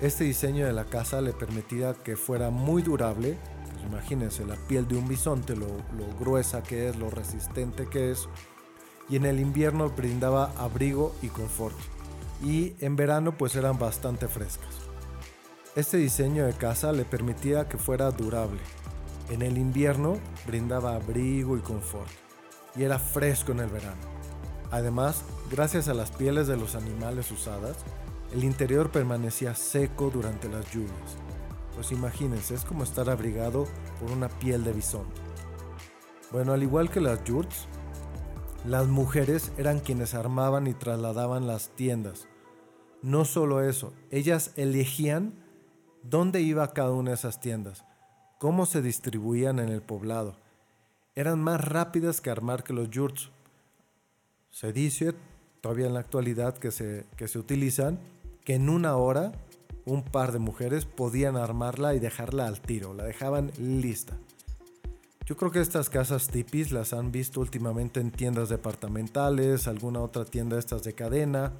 Este 0.00 0.24
diseño 0.24 0.64
de 0.64 0.72
la 0.72 0.86
casa 0.86 1.20
le 1.20 1.34
permitía 1.34 1.92
que 1.92 2.16
fuera 2.16 2.48
muy 2.48 2.80
durable, 2.80 3.36
pues 3.64 3.84
imagínense 3.84 4.46
la 4.46 4.56
piel 4.56 4.88
de 4.88 4.96
un 4.96 5.08
bisonte, 5.08 5.54
lo, 5.54 5.66
lo 5.66 6.18
gruesa 6.18 6.62
que 6.62 6.88
es, 6.88 6.96
lo 6.96 7.10
resistente 7.10 7.86
que 7.86 8.12
es, 8.12 8.26
y 9.10 9.16
en 9.16 9.26
el 9.26 9.38
invierno 9.38 9.90
brindaba 9.90 10.52
abrigo 10.56 11.14
y 11.20 11.28
confort, 11.28 11.76
y 12.42 12.74
en 12.80 12.96
verano 12.96 13.36
pues 13.36 13.56
eran 13.56 13.78
bastante 13.78 14.26
frescas. 14.26 14.74
Este 15.76 15.98
diseño 15.98 16.46
de 16.46 16.54
casa 16.54 16.92
le 16.92 17.04
permitía 17.04 17.68
que 17.68 17.76
fuera 17.76 18.10
durable. 18.10 18.60
En 19.30 19.42
el 19.42 19.58
invierno 19.58 20.18
brindaba 20.46 20.96
abrigo 20.96 21.56
y 21.56 21.60
confort, 21.60 22.10
y 22.74 22.82
era 22.82 22.98
fresco 22.98 23.52
en 23.52 23.60
el 23.60 23.68
verano. 23.68 24.00
Además, 24.72 25.24
gracias 25.50 25.86
a 25.86 25.94
las 25.94 26.10
pieles 26.10 26.48
de 26.48 26.56
los 26.56 26.74
animales 26.74 27.30
usadas, 27.30 27.76
el 28.32 28.42
interior 28.42 28.90
permanecía 28.90 29.54
seco 29.54 30.10
durante 30.10 30.48
las 30.48 30.68
lluvias. 30.72 31.16
Pues 31.76 31.92
imagínense, 31.92 32.54
es 32.54 32.64
como 32.64 32.82
estar 32.82 33.08
abrigado 33.08 33.66
por 34.00 34.10
una 34.10 34.28
piel 34.28 34.64
de 34.64 34.72
bisonte. 34.72 35.20
Bueno, 36.32 36.52
al 36.52 36.64
igual 36.64 36.90
que 36.90 37.00
las 37.00 37.22
yurts, 37.22 37.68
las 38.64 38.88
mujeres 38.88 39.52
eran 39.56 39.78
quienes 39.78 40.14
armaban 40.14 40.66
y 40.66 40.74
trasladaban 40.74 41.46
las 41.46 41.70
tiendas. 41.70 42.28
No 43.02 43.24
solo 43.24 43.62
eso, 43.62 43.92
ellas 44.10 44.52
elegían 44.56 45.34
dónde 46.02 46.40
iba 46.40 46.72
cada 46.72 46.90
una 46.90 47.10
de 47.10 47.16
esas 47.16 47.40
tiendas, 47.40 47.84
cómo 48.40 48.64
se 48.64 48.80
distribuían 48.80 49.58
en 49.58 49.68
el 49.68 49.82
poblado. 49.82 50.34
Eran 51.14 51.42
más 51.42 51.62
rápidas 51.62 52.22
que 52.22 52.30
armar 52.30 52.64
que 52.64 52.72
los 52.72 52.88
yurts. 52.88 53.28
Se 54.50 54.72
dice, 54.72 55.14
todavía 55.60 55.88
en 55.88 55.92
la 55.92 56.00
actualidad, 56.00 56.56
que 56.56 56.70
se, 56.70 57.04
que 57.18 57.28
se 57.28 57.38
utilizan 57.38 58.00
que 58.42 58.54
en 58.54 58.70
una 58.70 58.96
hora 58.96 59.32
un 59.84 60.02
par 60.02 60.32
de 60.32 60.38
mujeres 60.38 60.86
podían 60.86 61.36
armarla 61.36 61.94
y 61.94 61.98
dejarla 61.98 62.46
al 62.46 62.62
tiro, 62.62 62.94
la 62.94 63.04
dejaban 63.04 63.52
lista. 63.58 64.16
Yo 65.26 65.36
creo 65.36 65.50
que 65.50 65.60
estas 65.60 65.90
casas 65.90 66.28
tipis 66.28 66.72
las 66.72 66.94
han 66.94 67.12
visto 67.12 67.40
últimamente 67.40 68.00
en 68.00 68.10
tiendas 68.10 68.48
departamentales, 68.48 69.68
alguna 69.68 70.00
otra 70.00 70.24
tienda 70.24 70.58
estas 70.58 70.82
de 70.82 70.94
cadena, 70.94 71.52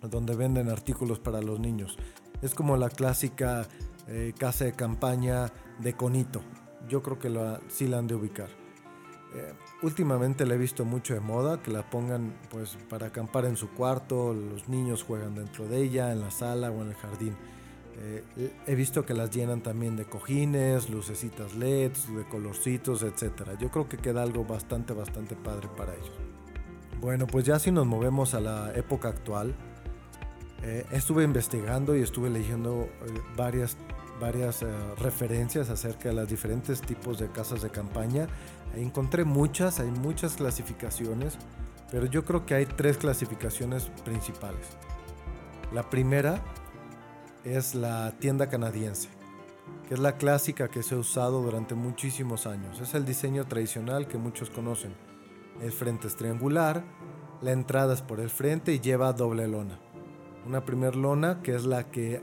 donde 0.00 0.34
venden 0.34 0.70
artículos 0.70 1.18
para 1.18 1.42
los 1.42 1.60
niños. 1.60 1.98
Es 2.40 2.54
como 2.54 2.78
la 2.78 2.88
clásica 2.88 3.68
eh, 4.08 4.32
casa 4.38 4.64
de 4.64 4.72
campaña 4.72 5.52
de 5.82 5.94
conito. 5.94 6.42
Yo 6.88 7.02
creo 7.02 7.18
que 7.18 7.30
sí 7.68 7.86
la 7.86 7.98
han 7.98 8.06
de 8.06 8.14
ubicar. 8.14 8.48
Eh, 9.32 9.52
últimamente 9.82 10.44
la 10.44 10.54
he 10.54 10.58
visto 10.58 10.84
mucho 10.84 11.14
de 11.14 11.20
moda, 11.20 11.62
que 11.62 11.70
la 11.70 11.88
pongan 11.88 12.34
pues 12.50 12.76
para 12.88 13.08
acampar 13.08 13.44
en 13.44 13.56
su 13.56 13.70
cuarto, 13.70 14.34
los 14.34 14.68
niños 14.68 15.04
juegan 15.04 15.36
dentro 15.36 15.68
de 15.68 15.82
ella, 15.82 16.10
en 16.10 16.20
la 16.20 16.30
sala 16.30 16.70
o 16.70 16.82
en 16.82 16.88
el 16.88 16.94
jardín. 16.94 17.36
Eh, 18.02 18.24
he 18.66 18.74
visto 18.74 19.04
que 19.04 19.14
las 19.14 19.30
llenan 19.30 19.62
también 19.62 19.96
de 19.96 20.04
cojines, 20.04 20.90
lucecitas 20.90 21.54
LEDs, 21.54 22.14
de 22.14 22.24
colorcitos, 22.24 23.02
etc. 23.02 23.58
Yo 23.60 23.70
creo 23.70 23.88
que 23.88 23.98
queda 23.98 24.22
algo 24.22 24.44
bastante, 24.44 24.94
bastante 24.94 25.36
padre 25.36 25.68
para 25.76 25.94
ellos. 25.94 26.12
Bueno, 27.00 27.26
pues 27.26 27.44
ya 27.44 27.58
si 27.58 27.70
nos 27.70 27.86
movemos 27.86 28.34
a 28.34 28.40
la 28.40 28.72
época 28.74 29.08
actual, 29.08 29.54
eh, 30.62 30.86
estuve 30.90 31.24
investigando 31.24 31.96
y 31.96 32.02
estuve 32.02 32.30
leyendo 32.30 32.88
varias 33.36 33.76
varias 34.20 34.64
referencias 34.98 35.70
acerca 35.70 36.10
de 36.10 36.14
los 36.14 36.28
diferentes 36.28 36.80
tipos 36.80 37.18
de 37.18 37.28
casas 37.30 37.62
de 37.62 37.70
campaña 37.70 38.28
Encontré 38.76 39.24
muchas, 39.24 39.80
hay 39.80 39.90
muchas 39.90 40.36
clasificaciones, 40.36 41.36
pero 41.90 42.06
yo 42.06 42.24
creo 42.24 42.46
que 42.46 42.54
hay 42.54 42.66
tres 42.66 42.98
clasificaciones 42.98 43.90
principales. 44.04 44.66
La 45.72 45.90
primera 45.90 46.40
es 47.44 47.74
la 47.74 48.12
tienda 48.18 48.48
canadiense, 48.48 49.08
que 49.88 49.94
es 49.94 50.00
la 50.00 50.16
clásica 50.16 50.68
que 50.68 50.82
se 50.82 50.94
ha 50.94 50.98
usado 50.98 51.42
durante 51.42 51.74
muchísimos 51.74 52.46
años. 52.46 52.80
Es 52.80 52.94
el 52.94 53.04
diseño 53.04 53.46
tradicional 53.46 54.06
que 54.06 54.18
muchos 54.18 54.50
conocen. 54.50 54.94
El 55.60 55.72
frente 55.72 56.06
es 56.06 56.16
triangular, 56.16 56.84
la 57.42 57.52
entrada 57.52 57.94
es 57.94 58.02
por 58.02 58.20
el 58.20 58.30
frente 58.30 58.72
y 58.72 58.80
lleva 58.80 59.12
doble 59.12 59.48
lona. 59.48 59.80
Una 60.46 60.64
primer 60.64 60.94
lona 60.94 61.42
que 61.42 61.56
es 61.56 61.64
la 61.64 61.90
que 61.90 62.22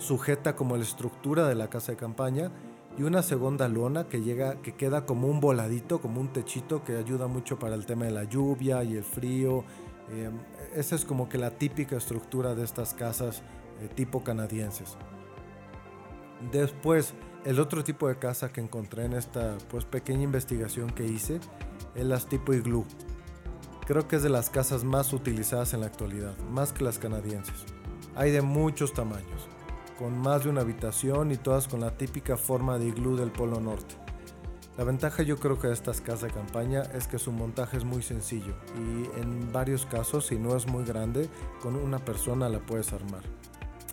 sujeta 0.00 0.56
como 0.56 0.76
la 0.76 0.82
estructura 0.82 1.46
de 1.46 1.54
la 1.54 1.68
casa 1.68 1.92
de 1.92 1.98
campaña 1.98 2.50
y 2.98 3.02
una 3.02 3.22
segunda 3.22 3.68
lona 3.68 4.08
que 4.08 4.22
llega 4.22 4.60
que 4.62 4.74
queda 4.74 5.06
como 5.06 5.28
un 5.28 5.40
voladito, 5.40 6.00
como 6.00 6.20
un 6.20 6.32
techito 6.32 6.82
que 6.82 6.96
ayuda 6.96 7.28
mucho 7.28 7.58
para 7.58 7.74
el 7.74 7.86
tema 7.86 8.06
de 8.06 8.10
la 8.10 8.24
lluvia 8.24 8.82
y 8.82 8.96
el 8.96 9.04
frío. 9.04 9.64
Eh, 10.10 10.30
esa 10.74 10.96
es 10.96 11.04
como 11.04 11.28
que 11.28 11.38
la 11.38 11.50
típica 11.50 11.96
estructura 11.96 12.54
de 12.54 12.64
estas 12.64 12.94
casas 12.94 13.42
eh, 13.80 13.88
tipo 13.94 14.24
canadienses. 14.24 14.96
Después, 16.50 17.14
el 17.44 17.60
otro 17.60 17.84
tipo 17.84 18.08
de 18.08 18.16
casa 18.16 18.52
que 18.52 18.60
encontré 18.60 19.04
en 19.04 19.12
esta 19.12 19.56
pues 19.70 19.84
pequeña 19.84 20.22
investigación 20.22 20.90
que 20.90 21.06
hice 21.06 21.40
es 21.94 22.04
las 22.04 22.26
tipo 22.26 22.54
iglú. 22.54 22.84
Creo 23.86 24.08
que 24.08 24.16
es 24.16 24.22
de 24.22 24.30
las 24.30 24.50
casas 24.50 24.84
más 24.84 25.12
utilizadas 25.12 25.74
en 25.74 25.80
la 25.80 25.86
actualidad, 25.86 26.36
más 26.50 26.72
que 26.72 26.84
las 26.84 26.98
canadienses. 26.98 27.64
Hay 28.14 28.30
de 28.30 28.42
muchos 28.42 28.92
tamaños 28.92 29.48
con 30.00 30.18
más 30.18 30.44
de 30.44 30.48
una 30.48 30.62
habitación 30.62 31.30
y 31.30 31.36
todas 31.36 31.68
con 31.68 31.80
la 31.80 31.90
típica 31.90 32.38
forma 32.38 32.78
de 32.78 32.86
iglú 32.86 33.16
del 33.16 33.30
Polo 33.30 33.60
Norte. 33.60 33.94
La 34.78 34.84
ventaja 34.84 35.22
yo 35.22 35.36
creo 35.36 35.58
que 35.60 35.66
de 35.66 35.74
estas 35.74 36.00
casas 36.00 36.22
de 36.22 36.30
campaña 36.30 36.80
es 36.94 37.06
que 37.06 37.18
su 37.18 37.32
montaje 37.32 37.76
es 37.76 37.84
muy 37.84 38.00
sencillo 38.02 38.54
y 38.78 39.20
en 39.20 39.52
varios 39.52 39.84
casos, 39.84 40.24
si 40.28 40.38
no 40.38 40.56
es 40.56 40.66
muy 40.66 40.84
grande, 40.84 41.28
con 41.60 41.76
una 41.76 41.98
persona 41.98 42.48
la 42.48 42.60
puedes 42.60 42.94
armar. 42.94 43.20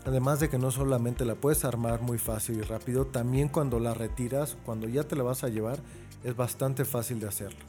Además 0.06 0.40
de 0.40 0.48
que 0.48 0.58
no 0.58 0.72
solamente 0.72 1.26
la 1.26 1.36
puedes 1.36 1.66
armar 1.66 2.02
muy 2.02 2.20
fácil 2.20 2.60
y 2.60 2.62
rápido, 2.62 3.08
también 3.08 3.50
cuando 3.50 3.78
la 3.82 3.94
retiras, 3.94 4.56
cuando 4.66 4.88
ya 4.88 5.04
te 5.04 5.18
la 5.18 5.24
vas 5.24 5.44
a 5.44 5.50
llevar, 5.50 5.82
es 6.24 6.38
bastante 6.38 6.86
fácil 6.86 7.20
de 7.20 7.28
hacerlo. 7.28 7.66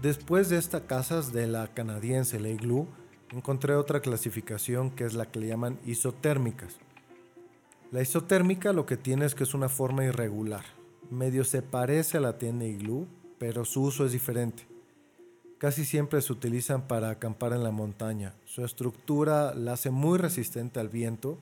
Después 0.00 0.48
de 0.48 0.58
estas 0.58 0.82
casas 0.82 1.32
de 1.32 1.46
la 1.46 1.68
canadiense, 1.68 2.40
la 2.40 2.48
iglú, 2.48 2.88
encontré 3.30 3.76
otra 3.76 4.00
clasificación 4.00 4.90
que 4.90 5.04
es 5.04 5.14
la 5.14 5.26
que 5.26 5.38
le 5.38 5.46
llaman 5.46 5.78
isotérmicas. 5.84 6.80
La 7.92 8.00
isotérmica 8.00 8.72
lo 8.72 8.86
que 8.86 8.96
tiene 8.96 9.26
es 9.26 9.34
que 9.34 9.44
es 9.44 9.52
una 9.52 9.68
forma 9.68 10.02
irregular. 10.02 10.64
Medio 11.10 11.44
se 11.44 11.60
parece 11.60 12.16
a 12.16 12.22
la 12.22 12.38
tienda 12.38 12.64
iglú, 12.64 13.06
pero 13.38 13.66
su 13.66 13.82
uso 13.82 14.06
es 14.06 14.12
diferente. 14.12 14.66
Casi 15.58 15.84
siempre 15.84 16.22
se 16.22 16.32
utilizan 16.32 16.88
para 16.88 17.10
acampar 17.10 17.52
en 17.52 17.62
la 17.62 17.70
montaña. 17.70 18.34
Su 18.46 18.64
estructura 18.64 19.52
la 19.52 19.74
hace 19.74 19.90
muy 19.90 20.18
resistente 20.18 20.80
al 20.80 20.88
viento 20.88 21.36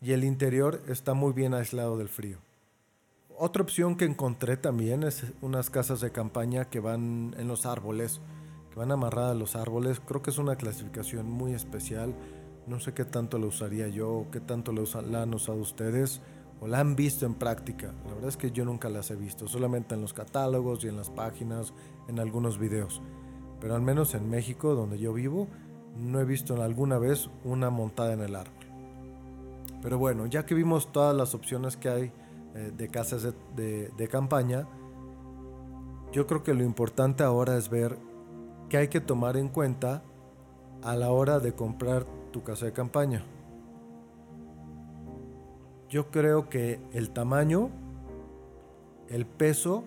y 0.00 0.10
el 0.10 0.24
interior 0.24 0.82
está 0.88 1.14
muy 1.14 1.32
bien 1.32 1.54
aislado 1.54 1.96
del 1.96 2.08
frío. 2.08 2.38
Otra 3.38 3.62
opción 3.62 3.96
que 3.96 4.04
encontré 4.04 4.56
también 4.56 5.04
es 5.04 5.24
unas 5.40 5.70
casas 5.70 6.00
de 6.00 6.10
campaña 6.10 6.64
que 6.64 6.80
van 6.80 7.32
en 7.38 7.46
los 7.46 7.64
árboles, 7.64 8.20
que 8.72 8.76
van 8.80 8.90
amarradas 8.90 9.36
a 9.36 9.38
los 9.38 9.54
árboles. 9.54 10.00
Creo 10.00 10.20
que 10.20 10.30
es 10.30 10.38
una 10.38 10.56
clasificación 10.56 11.30
muy 11.30 11.54
especial 11.54 12.12
no 12.66 12.80
sé 12.80 12.92
qué 12.94 13.04
tanto 13.04 13.38
lo 13.38 13.48
usaría 13.48 13.88
yo, 13.88 14.26
qué 14.30 14.40
tanto 14.40 14.72
la 14.72 15.22
han 15.22 15.34
usado 15.34 15.58
ustedes 15.58 16.20
o 16.60 16.68
la 16.68 16.80
han 16.80 16.94
visto 16.94 17.26
en 17.26 17.34
práctica. 17.34 17.92
La 18.06 18.14
verdad 18.14 18.28
es 18.28 18.36
que 18.36 18.52
yo 18.52 18.64
nunca 18.64 18.88
las 18.88 19.10
he 19.10 19.16
visto, 19.16 19.48
solamente 19.48 19.94
en 19.94 20.00
los 20.00 20.12
catálogos 20.12 20.84
y 20.84 20.88
en 20.88 20.96
las 20.96 21.10
páginas, 21.10 21.74
en 22.08 22.20
algunos 22.20 22.58
videos. 22.58 23.02
Pero 23.60 23.74
al 23.74 23.82
menos 23.82 24.14
en 24.14 24.30
México, 24.30 24.74
donde 24.74 24.98
yo 24.98 25.12
vivo, 25.12 25.48
no 25.96 26.20
he 26.20 26.24
visto 26.24 26.60
alguna 26.62 26.98
vez 26.98 27.28
una 27.44 27.70
montada 27.70 28.12
en 28.12 28.20
el 28.20 28.36
árbol. 28.36 28.54
Pero 29.82 29.98
bueno, 29.98 30.26
ya 30.26 30.46
que 30.46 30.54
vimos 30.54 30.92
todas 30.92 31.16
las 31.16 31.34
opciones 31.34 31.76
que 31.76 31.88
hay 31.88 32.12
eh, 32.54 32.72
de 32.76 32.88
casas 32.88 33.26
de, 33.56 33.88
de 33.88 34.08
campaña, 34.08 34.68
yo 36.12 36.26
creo 36.26 36.44
que 36.44 36.54
lo 36.54 36.62
importante 36.62 37.24
ahora 37.24 37.56
es 37.56 37.68
ver 37.68 37.98
qué 38.68 38.76
hay 38.76 38.88
que 38.88 39.00
tomar 39.00 39.36
en 39.36 39.48
cuenta 39.48 40.04
a 40.82 40.94
la 40.94 41.10
hora 41.10 41.40
de 41.40 41.54
comprar 41.54 42.06
tu 42.32 42.42
casa 42.42 42.66
de 42.66 42.72
campaña. 42.72 43.24
Yo 45.88 46.10
creo 46.10 46.48
que 46.48 46.80
el 46.92 47.10
tamaño, 47.10 47.70
el 49.08 49.26
peso 49.26 49.84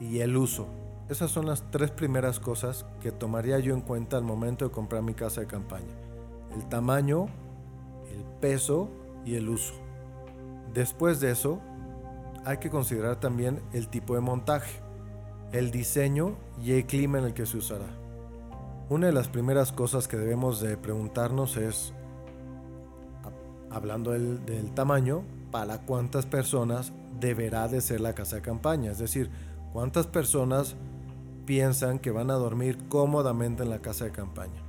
y 0.00 0.18
el 0.18 0.36
uso. 0.36 0.66
Esas 1.08 1.30
son 1.30 1.46
las 1.46 1.70
tres 1.70 1.90
primeras 1.90 2.38
cosas 2.38 2.84
que 3.00 3.12
tomaría 3.12 3.58
yo 3.60 3.72
en 3.72 3.80
cuenta 3.80 4.16
al 4.18 4.24
momento 4.24 4.66
de 4.66 4.70
comprar 4.70 5.02
mi 5.02 5.14
casa 5.14 5.40
de 5.40 5.46
campaña. 5.46 5.94
El 6.54 6.68
tamaño, 6.68 7.28
el 8.12 8.24
peso 8.40 8.90
y 9.24 9.36
el 9.36 9.48
uso. 9.48 9.74
Después 10.74 11.20
de 11.20 11.30
eso, 11.30 11.60
hay 12.44 12.58
que 12.58 12.68
considerar 12.68 13.20
también 13.20 13.62
el 13.72 13.88
tipo 13.88 14.14
de 14.14 14.20
montaje, 14.20 14.80
el 15.52 15.70
diseño 15.70 16.36
y 16.62 16.72
el 16.72 16.86
clima 16.86 17.18
en 17.18 17.24
el 17.24 17.34
que 17.34 17.46
se 17.46 17.56
usará. 17.56 17.97
Una 18.90 19.08
de 19.08 19.12
las 19.12 19.28
primeras 19.28 19.70
cosas 19.70 20.08
que 20.08 20.16
debemos 20.16 20.60
de 20.60 20.78
preguntarnos 20.78 21.58
es 21.58 21.92
hablando 23.70 24.12
del, 24.12 24.72
tamaño, 24.74 25.24
para 25.50 25.82
cuántas 25.82 26.24
personas 26.24 26.94
deberá 27.20 27.68
de 27.68 27.82
ser 27.82 28.00
la 28.00 28.14
casa 28.14 28.36
de 28.36 28.42
campaña. 28.42 28.90
Es 28.90 28.98
decir, 28.98 29.30
cuántas 29.74 30.06
personas 30.06 30.74
piensan 31.44 31.98
que 31.98 32.10
van 32.10 32.30
a 32.30 32.34
dormir 32.34 32.78
cómodamente 32.88 33.62
en 33.62 33.68
la 33.68 33.80
casa 33.80 34.06
de 34.06 34.12
campaña. 34.12 34.62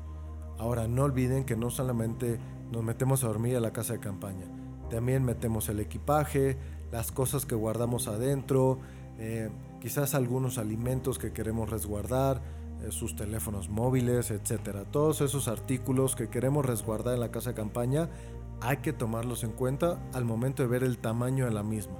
Ahora, 0.58 0.90
no 0.90 1.04
olviden 1.06 1.46
que 1.46 1.56
no 1.56 1.70
solamente 1.70 2.40
nos 2.74 2.84
metemos 2.84 3.24
a 3.24 3.28
dormir 3.28 3.56
a 3.56 3.62
la 3.62 3.72
casa 3.72 3.94
de 3.94 4.00
campaña, 4.00 4.46
también 4.90 5.24
metemos 5.24 5.70
el 5.70 5.80
equipaje, 5.80 6.58
las 6.92 7.14
cosas 7.14 7.46
que 7.46 7.56
guardamos 7.56 8.10
adentro, 8.10 8.80
eh, 9.18 9.50
quizás 9.80 10.14
algunos 10.14 10.58
alimentos 10.58 11.20
que 11.20 11.32
queremos 11.32 11.70
resguardar, 11.70 12.42
sus 12.90 13.16
teléfonos 13.16 13.70
móviles, 13.70 14.32
etcétera. 14.32 14.86
Todos 14.86 15.22
esos 15.22 15.48
artículos 15.48 16.16
que 16.16 16.30
queremos 16.30 16.66
resguardar 16.66 17.14
en 17.14 17.20
la 17.20 17.32
casa 17.32 17.52
de 17.52 17.56
campaña 17.56 18.10
hay 18.62 18.78
que 18.78 18.94
tomarlos 18.94 19.44
en 19.44 19.52
cuenta 19.52 20.00
al 20.14 20.26
momento 20.26 20.64
de 20.64 20.70
ver 20.70 20.84
el 20.84 20.98
tamaño 20.98 21.46
de 21.46 21.52
la 21.52 21.64
misma. 21.64 21.98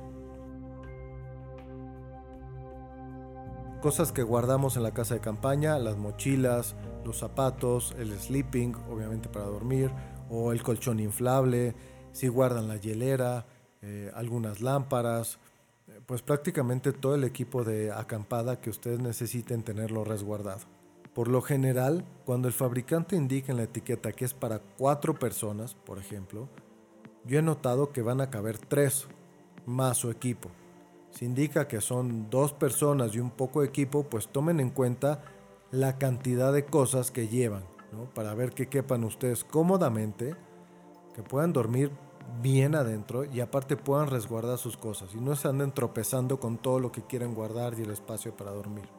Cosas 3.82 4.12
que 4.12 4.24
guardamos 4.24 4.76
en 4.76 4.84
la 4.84 4.92
casa 4.92 5.14
de 5.14 5.22
campaña, 5.22 5.80
las 5.80 5.98
mochilas, 5.98 6.76
los 7.06 7.18
zapatos, 7.18 7.96
el 7.98 8.12
sleeping, 8.20 8.76
obviamente 8.90 9.30
para 9.30 9.46
dormir, 9.46 9.90
o 10.30 10.52
el 10.52 10.62
colchón 10.64 11.00
inflable, 11.00 11.76
si 12.12 12.28
guardan 12.28 12.68
la 12.68 12.76
hielera, 12.76 13.46
eh, 13.82 14.12
algunas 14.14 14.60
lámparas, 14.60 15.40
pues 16.10 16.24
prácticamente 16.24 16.92
todo 16.92 17.14
el 17.14 17.24
equipo 17.24 17.64
de 17.64 17.92
acampada 17.92 18.60
que 18.60 18.72
ustedes 18.72 19.00
necesiten 19.00 19.62
tenerlo 19.62 20.04
resguardado. 20.04 20.62
Por 21.14 21.28
lo 21.28 21.44
general, 21.44 22.04
cuando 22.26 22.48
el 22.48 22.54
fabricante 22.56 23.16
indica 23.16 23.52
en 23.52 23.58
la 23.58 23.66
etiqueta 23.66 24.12
que 24.12 24.26
es 24.26 24.34
para 24.34 24.58
cuatro 24.58 25.14
personas, 25.14 25.76
por 25.76 26.00
ejemplo, 26.00 26.50
yo 27.26 27.38
he 27.38 27.44
notado 27.44 27.92
que 27.92 28.02
van 28.02 28.22
a 28.22 28.32
caber 28.32 28.58
tres 28.58 29.08
más 29.68 29.98
su 29.98 30.10
equipo. 30.10 30.50
Si 31.12 31.26
indica 31.26 31.68
que 31.68 31.80
son 31.80 32.32
dos 32.32 32.54
personas 32.54 33.14
y 33.14 33.20
un 33.20 33.30
poco 33.30 33.62
de 33.62 33.68
equipo, 33.68 34.02
pues 34.02 34.30
tomen 34.30 34.60
en 34.60 34.72
cuenta 34.72 35.22
la 35.70 36.00
cantidad 36.00 36.52
de 36.52 36.66
cosas 36.66 37.12
que 37.12 37.28
llevan, 37.28 37.66
para 38.16 38.34
ver 38.34 38.54
que 38.54 38.68
quepan 38.68 39.04
ustedes 39.04 39.44
cómodamente, 39.44 40.36
que 41.14 41.22
puedan 41.22 41.54
dormir 41.54 41.92
bien 42.42 42.76
adentro 42.76 43.26
y 43.26 43.42
aparte 43.42 43.78
puedan 43.78 44.08
resguardar 44.08 44.58
sus 44.58 44.78
cosas 44.78 45.14
y 45.14 45.20
no 45.20 45.36
se 45.36 45.48
anden 45.48 45.72
tropezando 45.72 46.40
con 46.40 46.58
todo 46.58 46.80
lo 46.80 46.92
que 46.92 47.04
quieren 47.04 47.34
guardar 47.34 47.78
y 47.78 47.84
el 47.84 47.92
espacio 47.92 48.36
para 48.36 48.52
dormir. 48.52 48.90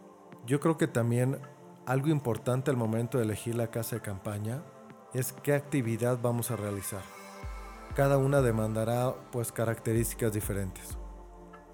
Yo 0.46 0.60
creo 0.60 0.76
que 0.76 0.88
también 0.88 1.38
algo 1.86 2.08
importante 2.08 2.70
al 2.70 2.76
momento 2.76 3.18
de 3.18 3.24
elegir 3.24 3.54
la 3.54 3.70
casa 3.70 3.96
de 3.96 4.02
campaña 4.02 4.62
es 5.12 5.32
qué 5.32 5.54
actividad 5.54 6.18
vamos 6.22 6.50
a 6.50 6.56
realizar. 6.56 7.02
Cada 7.94 8.18
una 8.18 8.40
demandará 8.40 9.14
pues 9.32 9.50
características 9.50 10.32
diferentes. 10.32 10.96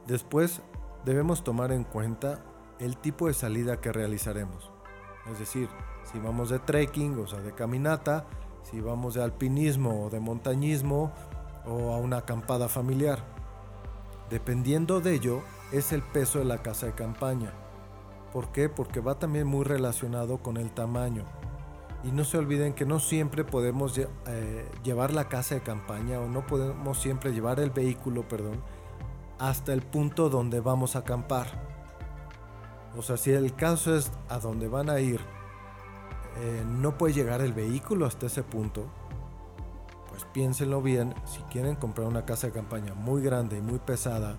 Después 0.06 0.62
debemos 1.04 1.44
tomar 1.44 1.72
en 1.72 1.84
cuenta 1.84 2.44
el 2.78 2.96
tipo 2.96 3.26
de 3.26 3.34
salida 3.34 3.80
que 3.80 3.92
realizaremos. 3.92 4.70
Es 5.30 5.38
decir, 5.38 5.68
si 6.10 6.18
vamos 6.18 6.50
de 6.50 6.58
trekking, 6.58 7.18
o 7.18 7.26
sea, 7.26 7.40
de 7.40 7.52
caminata, 7.52 8.26
si 8.62 8.80
vamos 8.80 9.14
de 9.14 9.22
alpinismo 9.22 10.04
o 10.04 10.10
de 10.10 10.20
montañismo, 10.20 11.12
o 11.66 11.92
a 11.92 11.98
una 11.98 12.18
acampada 12.18 12.68
familiar. 12.68 13.18
Dependiendo 14.30 15.00
de 15.00 15.14
ello 15.14 15.42
es 15.72 15.92
el 15.92 16.02
peso 16.02 16.38
de 16.38 16.44
la 16.44 16.58
casa 16.58 16.86
de 16.86 16.92
campaña. 16.92 17.52
¿Por 18.32 18.52
qué? 18.52 18.68
Porque 18.68 19.00
va 19.00 19.18
también 19.18 19.46
muy 19.46 19.64
relacionado 19.64 20.38
con 20.38 20.56
el 20.56 20.70
tamaño. 20.70 21.24
Y 22.04 22.10
no 22.12 22.24
se 22.24 22.38
olviden 22.38 22.74
que 22.74 22.84
no 22.84 23.00
siempre 23.00 23.44
podemos 23.44 23.98
eh, 23.98 24.68
llevar 24.84 25.12
la 25.12 25.28
casa 25.28 25.54
de 25.54 25.62
campaña 25.62 26.20
o 26.20 26.28
no 26.28 26.46
podemos 26.46 26.98
siempre 26.98 27.32
llevar 27.32 27.58
el 27.60 27.70
vehículo, 27.70 28.28
perdón, 28.28 28.62
hasta 29.38 29.72
el 29.72 29.82
punto 29.82 30.28
donde 30.28 30.60
vamos 30.60 30.96
a 30.96 31.00
acampar. 31.00 31.46
O 32.96 33.02
sea, 33.02 33.16
si 33.16 33.30
el 33.32 33.54
caso 33.54 33.96
es 33.96 34.10
a 34.28 34.38
donde 34.38 34.68
van 34.68 34.88
a 34.88 35.00
ir, 35.00 35.20
eh, 36.38 36.64
no 36.66 36.98
puede 36.98 37.14
llegar 37.14 37.40
el 37.40 37.52
vehículo 37.52 38.06
hasta 38.06 38.26
ese 38.26 38.42
punto, 38.42 38.86
piénsenlo 40.36 40.82
bien, 40.82 41.14
si 41.24 41.40
quieren 41.44 41.76
comprar 41.76 42.06
una 42.06 42.26
casa 42.26 42.48
de 42.48 42.52
campaña 42.52 42.92
muy 42.92 43.22
grande 43.22 43.56
y 43.56 43.62
muy 43.62 43.78
pesada 43.78 44.36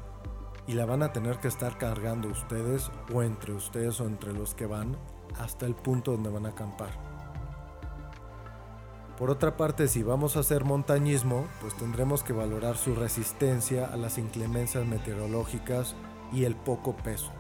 y 0.68 0.74
la 0.74 0.86
van 0.86 1.02
a 1.02 1.12
tener 1.12 1.40
que 1.40 1.48
estar 1.48 1.80
cargando 1.80 2.28
ustedes 2.28 2.92
o 3.12 3.24
entre 3.24 3.54
ustedes 3.54 4.00
o 4.00 4.06
entre 4.06 4.32
los 4.32 4.54
que 4.54 4.68
van 4.68 4.96
hasta 5.40 5.66
el 5.66 5.74
punto 5.74 6.12
donde 6.12 6.30
van 6.30 6.46
a 6.46 6.50
acampar. 6.50 6.92
Por 9.18 9.32
otra 9.32 9.58
parte, 9.58 9.88
si 9.88 10.04
vamos 10.04 10.38
a 10.38 10.42
hacer 10.42 10.66
montañismo, 10.66 11.48
pues 11.62 11.76
tendremos 11.78 12.22
que 12.22 12.32
valorar 12.32 12.78
su 12.78 12.94
resistencia 12.94 13.88
a 13.88 13.98
las 13.98 14.20
inclemencias 14.20 14.86
meteorológicas 14.86 15.96
y 16.32 16.44
el 16.44 16.56
poco 16.56 16.96
peso. 16.96 17.32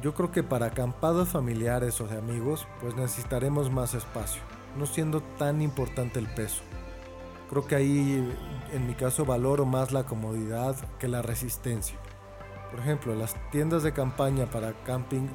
Yo 0.00 0.14
creo 0.14 0.30
que 0.30 0.44
para 0.44 0.66
acampados 0.66 1.30
familiares 1.30 2.00
o 2.00 2.06
de 2.06 2.16
amigos, 2.16 2.68
pues 2.80 2.94
necesitaremos 2.94 3.72
más 3.72 3.94
espacio, 3.94 4.40
no 4.78 4.86
siendo 4.86 5.20
tan 5.20 5.60
importante 5.62 6.20
el 6.20 6.28
peso. 6.28 6.62
Creo 7.48 7.66
que 7.66 7.74
ahí 7.74 8.28
en 8.72 8.86
mi 8.86 8.94
caso 8.94 9.24
valoro 9.24 9.64
más 9.64 9.92
la 9.92 10.04
comodidad 10.04 10.76
que 10.98 11.08
la 11.08 11.22
resistencia. 11.22 11.98
Por 12.70 12.80
ejemplo, 12.80 13.14
las 13.14 13.34
tiendas 13.50 13.82
de 13.82 13.92
campaña 13.92 14.46
para 14.46 14.72
camping, 14.84 15.26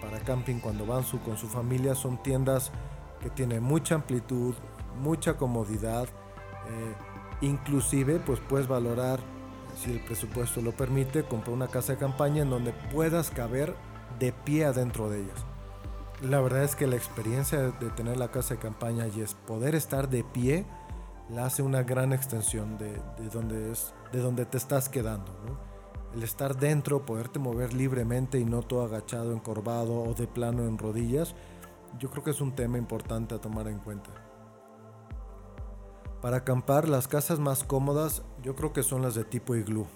para 0.00 0.20
camping 0.20 0.60
cuando 0.60 0.86
van 0.86 1.02
su, 1.02 1.20
con 1.20 1.36
su 1.36 1.48
familia 1.48 1.94
son 1.94 2.22
tiendas 2.22 2.70
que 3.20 3.30
tienen 3.30 3.62
mucha 3.62 3.96
amplitud, 3.96 4.54
mucha 5.00 5.36
comodidad, 5.36 6.04
eh, 6.04 6.94
inclusive 7.40 8.20
pues 8.20 8.38
puedes 8.40 8.68
valorar, 8.68 9.18
si 9.76 9.92
el 9.92 10.00
presupuesto 10.00 10.60
lo 10.60 10.72
permite, 10.72 11.24
comprar 11.24 11.54
una 11.54 11.66
casa 11.66 11.94
de 11.94 11.98
campaña 11.98 12.42
en 12.42 12.50
donde 12.50 12.72
puedas 12.92 13.30
caber 13.30 13.74
de 14.20 14.32
pie 14.32 14.66
adentro 14.66 15.10
de 15.10 15.22
ellas. 15.22 15.44
La 16.22 16.40
verdad 16.40 16.62
es 16.62 16.76
que 16.76 16.86
la 16.86 16.96
experiencia 16.96 17.58
de 17.58 17.90
tener 17.90 18.16
la 18.16 18.30
casa 18.30 18.54
de 18.54 18.60
campaña 18.60 19.08
y 19.08 19.20
es 19.20 19.34
poder 19.34 19.74
estar 19.74 20.08
de 20.08 20.22
pie, 20.22 20.64
la 21.34 21.46
hace 21.46 21.62
una 21.62 21.82
gran 21.82 22.12
extensión 22.12 22.78
de, 22.78 23.00
donde, 23.32 23.72
es, 23.72 23.92
de 24.12 24.20
donde 24.20 24.46
te 24.46 24.56
estás 24.56 24.88
quedando. 24.88 25.32
El 26.14 26.22
estar 26.22 26.56
dentro, 26.56 27.04
poderte 27.04 27.40
mover 27.40 27.74
libremente 27.74 28.38
y 28.38 28.44
no 28.44 28.62
todo 28.62 28.84
agachado, 28.84 29.32
encorvado 29.32 30.00
o 30.00 30.14
de 30.14 30.28
plano 30.28 30.62
en 30.64 30.78
rodillas, 30.78 31.34
yo 31.98 32.10
creo 32.10 32.22
que 32.22 32.30
es 32.30 32.40
un 32.40 32.54
tema 32.54 32.78
importante 32.78 33.34
a 33.34 33.40
tomar 33.40 33.66
en 33.66 33.78
cuenta. 33.80 34.10
Para 36.20 36.38
acampar, 36.38 36.88
las 36.88 37.08
casas 37.08 37.40
más 37.40 37.64
cómodas 37.64 38.22
yo 38.42 38.54
creo 38.54 38.72
que 38.72 38.82
son 38.82 39.02
las 39.02 39.14
de 39.14 39.24
tipo 39.24 39.56
iglú. 39.56 39.86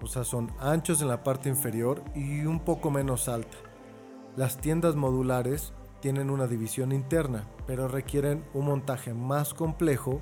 O 0.00 0.06
sea, 0.06 0.24
son 0.24 0.50
anchos 0.58 1.02
en 1.02 1.08
la 1.08 1.22
parte 1.22 1.48
inferior 1.48 2.02
y 2.14 2.46
un 2.46 2.60
poco 2.60 2.90
menos 2.90 3.28
alta. 3.28 3.56
Las 4.36 4.56
tiendas 4.56 4.96
modulares 4.96 5.74
tienen 6.00 6.30
una 6.30 6.46
división 6.46 6.90
interna, 6.90 7.46
pero 7.66 7.86
requieren 7.86 8.44
un 8.54 8.64
montaje 8.64 9.14
más 9.14 9.54
complejo 9.54 10.20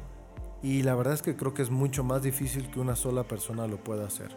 y 0.63 0.83
la 0.83 0.95
verdad 0.95 1.15
es 1.15 1.23
que 1.23 1.37
creo 1.37 1.55
que 1.55 1.63
es 1.63 1.71
mucho 1.71 2.05
más 2.05 2.23
difícil 2.23 2.71
que 2.71 2.81
una 2.81 2.97
sola 2.97 3.25
persona 3.25 3.67
lo 3.67 3.83
pueda 3.83 4.07
hacer. 4.07 4.37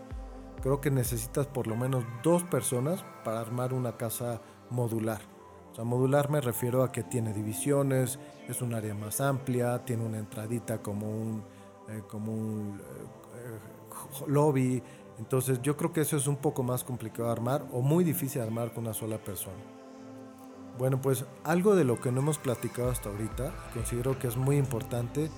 Creo 0.62 0.80
que 0.80 0.90
necesitas 0.90 1.48
por 1.48 1.68
lo 1.68 1.76
menos 1.76 2.06
dos 2.24 2.44
personas 2.44 3.04
para 3.26 3.42
armar 3.42 3.74
una 3.74 3.98
casa 3.98 4.42
modular. 4.70 5.22
O 5.72 5.76
sea, 5.76 5.84
modular 5.84 6.30
me 6.30 6.40
refiero 6.40 6.84
a 6.84 6.92
que 6.92 7.04
tiene 7.04 7.34
divisiones, 7.34 8.20
es 8.48 8.62
un 8.62 8.74
área 8.74 8.94
más 8.94 9.20
amplia, 9.20 9.84
tiene 9.84 10.06
una 10.06 10.20
entradita 10.20 10.82
como 10.82 11.10
un, 11.10 11.44
eh, 11.90 12.02
como 12.08 12.32
un 12.32 12.80
eh, 12.80 14.26
lobby. 14.28 14.82
Entonces 15.20 15.62
yo 15.62 15.76
creo 15.76 15.92
que 15.92 16.02
eso 16.02 16.16
es 16.16 16.28
un 16.28 16.38
poco 16.38 16.64
más 16.64 16.84
complicado 16.84 17.26
de 17.26 17.34
armar 17.34 17.66
o 17.74 17.82
muy 17.82 18.04
difícil 18.04 18.40
de 18.40 18.48
armar 18.48 18.72
con 18.72 18.86
una 18.86 18.94
sola 18.94 19.18
persona. 19.18 19.58
Bueno, 20.78 21.02
pues 21.02 21.26
algo 21.44 21.76
de 21.76 21.84
lo 21.84 22.00
que 22.00 22.12
no 22.12 22.22
hemos 22.22 22.38
platicado 22.38 22.90
hasta 22.90 23.10
ahorita, 23.10 23.54
considero 23.74 24.18
que 24.18 24.28
es 24.28 24.38
muy 24.38 24.58
importante 24.58 25.30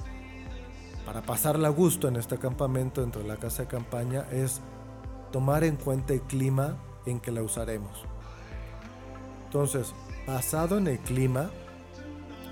para 1.05 1.21
pasarla 1.21 1.67
a 1.67 1.71
gusto 1.71 2.07
en 2.07 2.15
este 2.15 2.37
campamento 2.37 3.01
dentro 3.01 3.21
de 3.21 3.27
la 3.27 3.37
casa 3.37 3.63
de 3.63 3.67
campaña 3.67 4.25
es 4.31 4.61
tomar 5.31 5.63
en 5.63 5.75
cuenta 5.75 6.13
el 6.13 6.21
clima 6.21 6.77
en 7.05 7.19
que 7.19 7.31
la 7.31 7.43
usaremos. 7.43 8.03
Entonces, 9.45 9.93
basado 10.25 10.77
en 10.77 10.87
el 10.87 10.99
clima, 10.99 11.51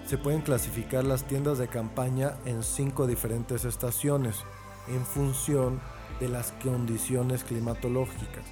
se 0.05 0.17
pueden 0.17 0.41
clasificar 0.41 1.03
las 1.03 1.23
tiendas 1.23 1.57
de 1.57 1.67
campaña 1.67 2.35
en 2.45 2.63
cinco 2.63 3.07
diferentes 3.07 3.65
estaciones 3.65 4.43
en 4.87 5.03
función 5.05 5.81
de 6.19 6.29
las 6.29 6.51
condiciones 6.63 7.43
climatológicas. 7.43 8.45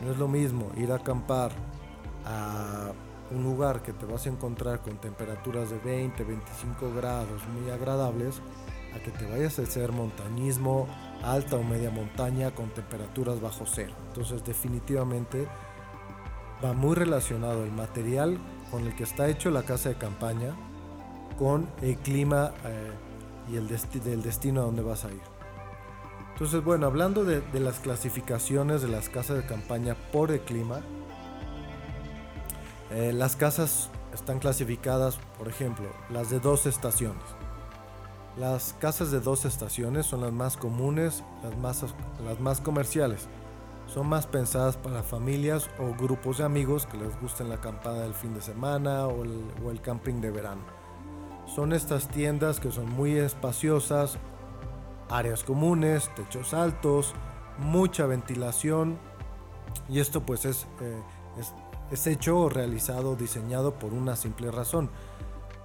No 0.00 0.12
es 0.12 0.18
lo 0.18 0.28
mismo 0.28 0.70
ir 0.76 0.92
a 0.92 0.96
acampar 0.96 1.50
a 2.24 2.92
un 3.30 3.42
lugar 3.42 3.82
que 3.82 3.92
te 3.92 4.06
vas 4.06 4.26
a 4.26 4.28
encontrar 4.28 4.82
con 4.82 4.98
temperaturas 4.98 5.70
de 5.70 5.78
20, 5.78 6.22
25 6.22 6.94
grados 6.94 7.42
muy 7.48 7.70
agradables 7.70 8.40
a 8.94 9.02
que 9.02 9.10
te 9.10 9.26
vayas 9.26 9.58
a 9.58 9.62
hacer 9.62 9.92
montañismo, 9.92 10.88
alta 11.22 11.56
o 11.56 11.62
media 11.62 11.90
montaña 11.90 12.50
con 12.52 12.70
temperaturas 12.70 13.40
bajo 13.40 13.64
cero. 13.66 13.92
Entonces 14.08 14.44
definitivamente 14.44 15.46
va 16.64 16.72
muy 16.72 16.94
relacionado 16.94 17.64
el 17.64 17.72
material 17.72 18.38
con 18.70 18.86
el 18.86 18.94
que 18.94 19.04
está 19.04 19.28
hecho 19.28 19.50
la 19.50 19.62
casa 19.62 19.90
de 19.90 19.96
campaña 19.96 20.54
con 21.38 21.68
el 21.80 21.96
clima 21.98 22.52
eh, 22.64 22.92
y 23.50 23.56
el 23.56 23.68
del 23.68 24.22
destino 24.22 24.62
a 24.62 24.64
donde 24.64 24.82
vas 24.82 25.04
a 25.04 25.12
ir. 25.12 25.20
Entonces, 26.32 26.64
bueno, 26.64 26.86
hablando 26.86 27.24
de, 27.24 27.42
las 27.60 27.78
clasificaciones 27.80 28.82
de 28.82 28.88
las 28.88 29.08
casas 29.08 29.36
de 29.36 29.44
campaña 29.44 29.94
por 30.12 30.30
el 30.30 30.40
clima, 30.40 30.80
eh, 32.90 33.12
las 33.12 33.36
casas 33.36 33.90
están 34.14 34.38
clasificadas, 34.38 35.18
por 35.38 35.48
ejemplo, 35.48 35.86
las 36.10 36.30
de 36.30 36.40
dos 36.40 36.66
estaciones. 36.66 37.22
Las 38.36 38.74
casas 38.80 39.10
de 39.10 39.20
dos 39.20 39.44
estaciones 39.44 40.06
son 40.06 40.22
las 40.22 40.32
más 40.32 40.56
comunes, 40.56 41.22
las 41.42 41.56
más, 41.58 41.84
las 42.24 42.40
más 42.40 42.62
comerciales. 42.62 43.28
Son 43.86 44.08
más 44.08 44.26
pensadas 44.26 44.78
para 44.78 45.02
familias 45.02 45.68
o 45.78 45.94
grupos 46.02 46.38
de 46.38 46.44
amigos 46.44 46.86
que 46.86 46.96
les 46.96 47.20
gusten 47.20 47.50
la 47.50 47.56
acampada 47.56 48.00
del 48.02 48.14
fin 48.14 48.32
de 48.32 48.40
semana 48.40 49.06
o 49.06 49.22
el, 49.22 49.80
camping 49.82 50.22
de 50.22 50.30
verano. 50.30 50.62
Son 51.46 51.74
estas 51.74 52.08
tiendas 52.08 52.58
que 52.58 52.72
son 52.72 52.88
muy 52.88 53.18
espaciosas, 53.18 54.16
áreas 55.10 55.44
comunes, 55.44 56.10
techos 56.14 56.54
altos, 56.54 57.12
mucha 57.58 58.06
ventilación 58.06 58.98
y 59.90 60.00
esto 60.00 60.22
pues 60.22 60.46
es, 60.46 60.66
eh, 60.80 61.02
es 61.90 62.06
hecho 62.06 62.38
o 62.38 62.48
realizado, 62.48 63.14
diseñado 63.14 63.74
por 63.74 63.92
una 63.92 64.16
simple 64.16 64.50
razón. 64.50 64.88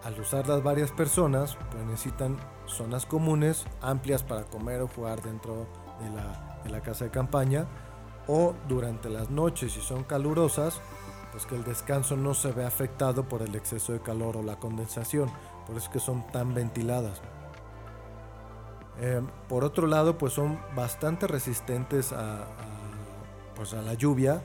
Al 0.04 0.20
usarlas 0.20 0.64
varias 0.64 0.92
personas 0.92 1.58
pues 1.72 1.86
necesitan 1.86 2.38
zonas 2.68 3.06
comunes, 3.06 3.66
amplias 3.82 4.24
para 4.24 4.44
comer 4.44 4.82
o 4.82 4.88
jugar 4.88 5.22
dentro 5.22 5.68
de 6.02 6.10
la, 6.10 6.62
de 6.64 6.70
la 6.70 6.82
casa 6.82 7.06
de 7.06 7.12
campaña 7.12 7.68
o 8.28 8.54
durante 8.68 9.10
las 9.10 9.30
noches 9.30 9.74
si 9.74 9.82
son 9.82 10.04
calurosas 10.04 10.82
pues 11.32 11.46
que 11.46 11.56
el 11.56 11.64
descanso 11.64 12.16
no 12.18 12.34
se 12.34 12.52
ve 12.52 12.66
afectado 12.66 13.24
por 13.28 13.42
el 13.42 13.56
exceso 13.56 13.94
de 13.94 14.02
calor 14.02 14.38
o 14.38 14.44
la 14.44 14.58
condensación 14.58 15.30
por 15.68 15.76
eso 15.76 15.88
es 15.88 15.92
que 15.92 16.00
son 16.00 16.26
tan 16.28 16.54
ventiladas. 16.54 17.22
Eh, 19.00 19.22
por 19.50 19.66
otro 19.66 19.86
lado, 19.86 20.18
pues 20.18 20.32
son 20.32 20.58
bastante 20.76 21.28
resistentes 21.28 22.14
a, 22.14 22.46
pues 23.54 23.74
a 23.74 23.82
la 23.82 23.94
lluvia. 23.94 24.42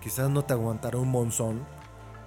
Quizás 0.00 0.30
no 0.30 0.42
te 0.44 0.54
aguantará 0.54 0.96
un 0.96 1.10
monzón, 1.10 1.66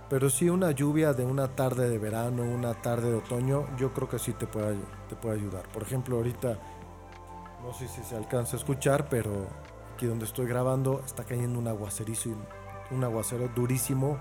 pero 0.09 0.29
sí 0.29 0.49
una 0.49 0.71
lluvia 0.71 1.13
de 1.13 1.25
una 1.25 1.49
tarde 1.55 1.89
de 1.89 1.97
verano, 1.97 2.43
una 2.43 2.73
tarde 2.73 3.09
de 3.09 3.17
otoño, 3.17 3.65
yo 3.77 3.93
creo 3.93 4.07
que 4.07 4.19
sí 4.19 4.33
te 4.33 4.47
puede, 4.47 4.77
te 5.09 5.15
puede 5.15 5.39
ayudar. 5.39 5.67
Por 5.69 5.83
ejemplo, 5.83 6.17
ahorita, 6.17 6.57
no 7.63 7.73
sé 7.73 7.87
si 7.87 8.03
se 8.03 8.15
alcanza 8.15 8.55
a 8.55 8.59
escuchar, 8.59 9.09
pero 9.09 9.47
aquí 9.93 10.05
donde 10.05 10.25
estoy 10.25 10.47
grabando 10.47 11.01
está 11.05 11.23
cayendo 11.23 11.59
un 11.59 11.67
aguacerizo, 11.67 12.29
un 12.91 13.03
aguacero 13.03 13.49
durísimo, 13.53 14.17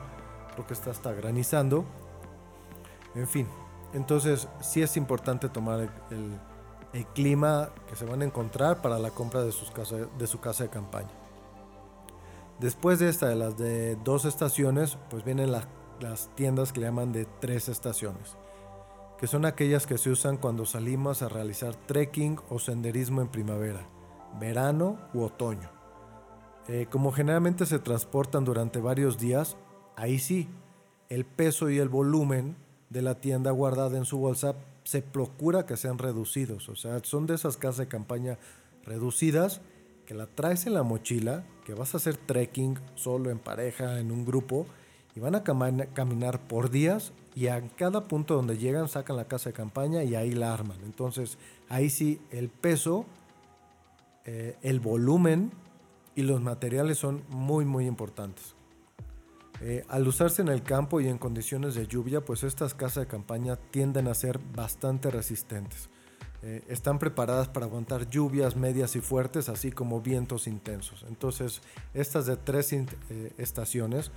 creo 0.55 0.67
que 0.67 0.75
está 0.75 0.91
hasta 0.91 1.13
granizando. 1.13 1.85
En 3.15 3.29
fin, 3.29 3.47
entonces 3.93 4.49
sí 4.61 4.83
es 4.83 4.97
importante 4.97 5.49
tomar 5.49 5.89
el, 6.11 6.39
clima 7.15 7.69
que 7.87 7.95
se 7.95 8.07
van 8.07 8.23
a 8.23 8.25
encontrar 8.25 8.81
para 8.81 8.99
la 8.99 9.11
compra 9.11 9.43
de, 9.43 9.53
sus 9.53 9.71
de 10.19 10.27
su 10.27 10.41
casa 10.41 10.65
de 10.65 10.71
campaña. 10.71 11.11
Después 12.61 12.99
de 12.99 13.11
esta, 13.11 13.29
de 13.29 13.37
las 13.37 13.59
de 13.59 13.97
dos 13.97 14.25
estaciones, 14.25 14.97
pues 15.11 15.25
vienen 15.25 15.53
las 15.53 15.69
tiendas 16.35 16.73
que 16.73 16.81
le 16.81 16.87
llaman 16.87 17.13
de 17.13 17.27
tres 17.41 17.69
estaciones, 17.69 18.37
que 19.19 19.27
son 19.27 19.45
aquellas 19.45 19.87
que 19.87 19.99
se 19.99 20.11
usan 20.11 20.39
cuando 20.39 20.65
salimos 20.65 21.21
a 21.21 21.29
realizar 21.29 21.75
trekking 21.75 22.39
o 22.49 22.59
senderismo 22.59 23.21
en 23.21 23.29
primavera, 23.29 23.87
verano 24.41 24.99
u 25.13 25.23
otoño. 25.23 25.71
Eh, 26.69 26.87
como 26.91 27.13
generalmente 27.13 27.67
se 27.67 27.79
transportan 27.79 28.45
durante 28.45 28.81
varios 28.81 29.19
días, 29.19 29.57
ahí 29.95 30.19
sí, 30.19 30.49
el 31.11 31.27
peso 31.27 31.69
y 31.69 31.79
el 31.79 31.91
volumen 31.91 32.57
de 32.89 33.03
la 33.03 33.17
tienda 33.17 33.51
guardada 33.51 33.99
en 33.99 34.07
su 34.07 34.19
bolsa 34.19 34.55
se 34.85 35.03
procura 35.03 35.67
que 35.67 35.77
sean 35.77 35.99
reducidos. 35.99 36.69
O 36.69 36.75
sea, 36.75 37.01
son 37.03 37.27
de 37.27 37.35
esas 37.35 37.57
casas 37.57 37.79
de 37.79 37.89
campaña 37.89 38.39
reducidas 38.85 39.61
que 40.07 40.15
la 40.15 40.27
traes 40.27 40.67
en 40.67 40.75
la 40.75 40.83
mochila, 40.83 41.45
que 41.65 41.75
vas 41.75 41.95
a 41.95 41.99
hacer 41.99 42.17
trekking 42.17 42.79
solo, 42.95 43.31
en 43.31 43.39
pareja, 43.39 43.99
en 43.99 44.11
un 44.11 44.25
grupo, 44.25 44.67
y 45.15 45.21
van 45.21 45.35
a 45.35 45.43
caminar 45.43 46.47
por 46.47 46.71
días 46.71 47.13
y 47.35 47.49
a 47.49 47.61
cada 47.77 48.05
punto 48.05 48.35
donde 48.35 48.57
llegan 48.57 48.89
sacan 48.89 49.17
la 49.17 49.27
casa 49.27 49.51
de 49.51 49.55
campaña 49.55 50.03
y 50.05 50.15
ahí 50.15 50.33
la 50.33 50.55
arman. 50.55 50.79
Entonces, 50.85 51.39
ahí 51.69 51.91
sí, 51.91 52.21
el 52.31 52.49
peso, 52.49 53.07
eh, 54.25 54.57
el 54.63 54.81
volumen 54.81 55.53
y 56.15 56.23
los 56.23 56.41
materiales 56.41 56.99
son 56.99 57.23
muy, 57.29 57.65
muy 57.65 57.87
importantes. 57.87 58.55
Eh, 59.61 59.85
al 59.89 60.07
usarse 60.07 60.43
en 60.43 60.49
el 60.49 60.63
campo 60.63 61.01
y 61.01 61.09
en 61.09 61.19
condiciones 61.19 61.75
de 61.75 61.87
lluvia, 61.87 62.23
pues 62.23 62.43
estas 62.43 62.75
casas 62.75 63.05
de 63.05 63.07
campaña 63.07 63.57
tienden 63.57 64.09
a 64.09 64.15
ser 64.15 64.39
bastante 64.39 65.11
resistentes. 65.11 65.89
Eh, 66.43 66.63
están 66.69 66.99
preparadas 66.99 67.49
para 67.49 67.67
aguantar 67.67 68.09
lluvias 68.09 68.57
medias 68.57 68.95
y 68.97 69.01
fuertes, 69.01 69.49
así 69.49 69.73
como 69.73 70.01
vientos 70.01 70.47
intensos. 70.47 71.05
Entonces, 71.09 71.63
estas 71.95 72.27
de 72.27 72.37
tres 72.37 72.73
eh, 72.73 72.87
estaciones 73.39 74.11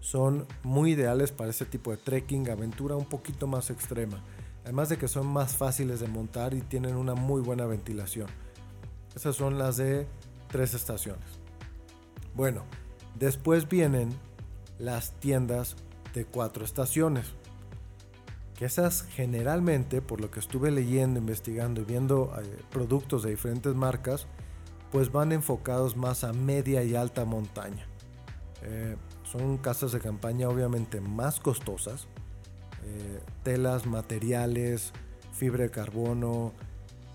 son 0.00 0.46
muy 0.62 0.92
ideales 0.92 1.32
para 1.32 1.50
ese 1.50 1.64
tipo 1.64 1.90
de 1.90 1.96
trekking, 1.96 2.48
aventura 2.50 2.96
un 2.96 3.06
poquito 3.06 3.46
más 3.46 3.70
extrema. 3.70 4.22
Además 4.64 4.88
de 4.88 4.98
que 4.98 5.06
son 5.06 5.26
más 5.26 5.56
fáciles 5.56 6.00
de 6.00 6.08
montar 6.08 6.54
y 6.54 6.60
tienen 6.60 6.96
una 6.96 7.14
muy 7.14 7.40
buena 7.40 7.66
ventilación. 7.66 8.28
Esas 9.14 9.36
son 9.36 9.58
las 9.58 9.76
de 9.76 10.06
tres 10.48 10.74
estaciones. 10.74 11.24
Bueno, 12.34 12.64
después 13.18 13.68
vienen 13.68 14.10
las 14.78 15.12
tiendas 15.20 15.76
de 16.14 16.24
cuatro 16.24 16.64
estaciones. 16.64 17.26
Que 18.56 18.64
esas 18.64 19.02
generalmente, 19.02 20.00
por 20.00 20.20
lo 20.20 20.30
que 20.30 20.40
estuve 20.40 20.70
leyendo, 20.70 21.20
investigando 21.20 21.82
y 21.82 21.84
viendo 21.84 22.32
eh, 22.38 22.62
productos 22.70 23.22
de 23.22 23.30
diferentes 23.30 23.74
marcas, 23.74 24.26
pues 24.90 25.12
van 25.12 25.32
enfocados 25.32 25.96
más 25.96 26.24
a 26.24 26.32
media 26.32 26.82
y 26.82 26.94
alta 26.94 27.24
montaña. 27.24 27.86
Eh, 28.62 28.96
son 29.24 29.58
casas 29.58 29.92
de 29.92 30.00
campaña 30.00 30.48
obviamente 30.48 31.00
más 31.00 31.38
costosas. 31.38 32.08
Eh, 32.84 33.20
telas, 33.42 33.84
materiales, 33.84 34.92
fibra 35.32 35.64
de 35.64 35.70
carbono, 35.70 36.52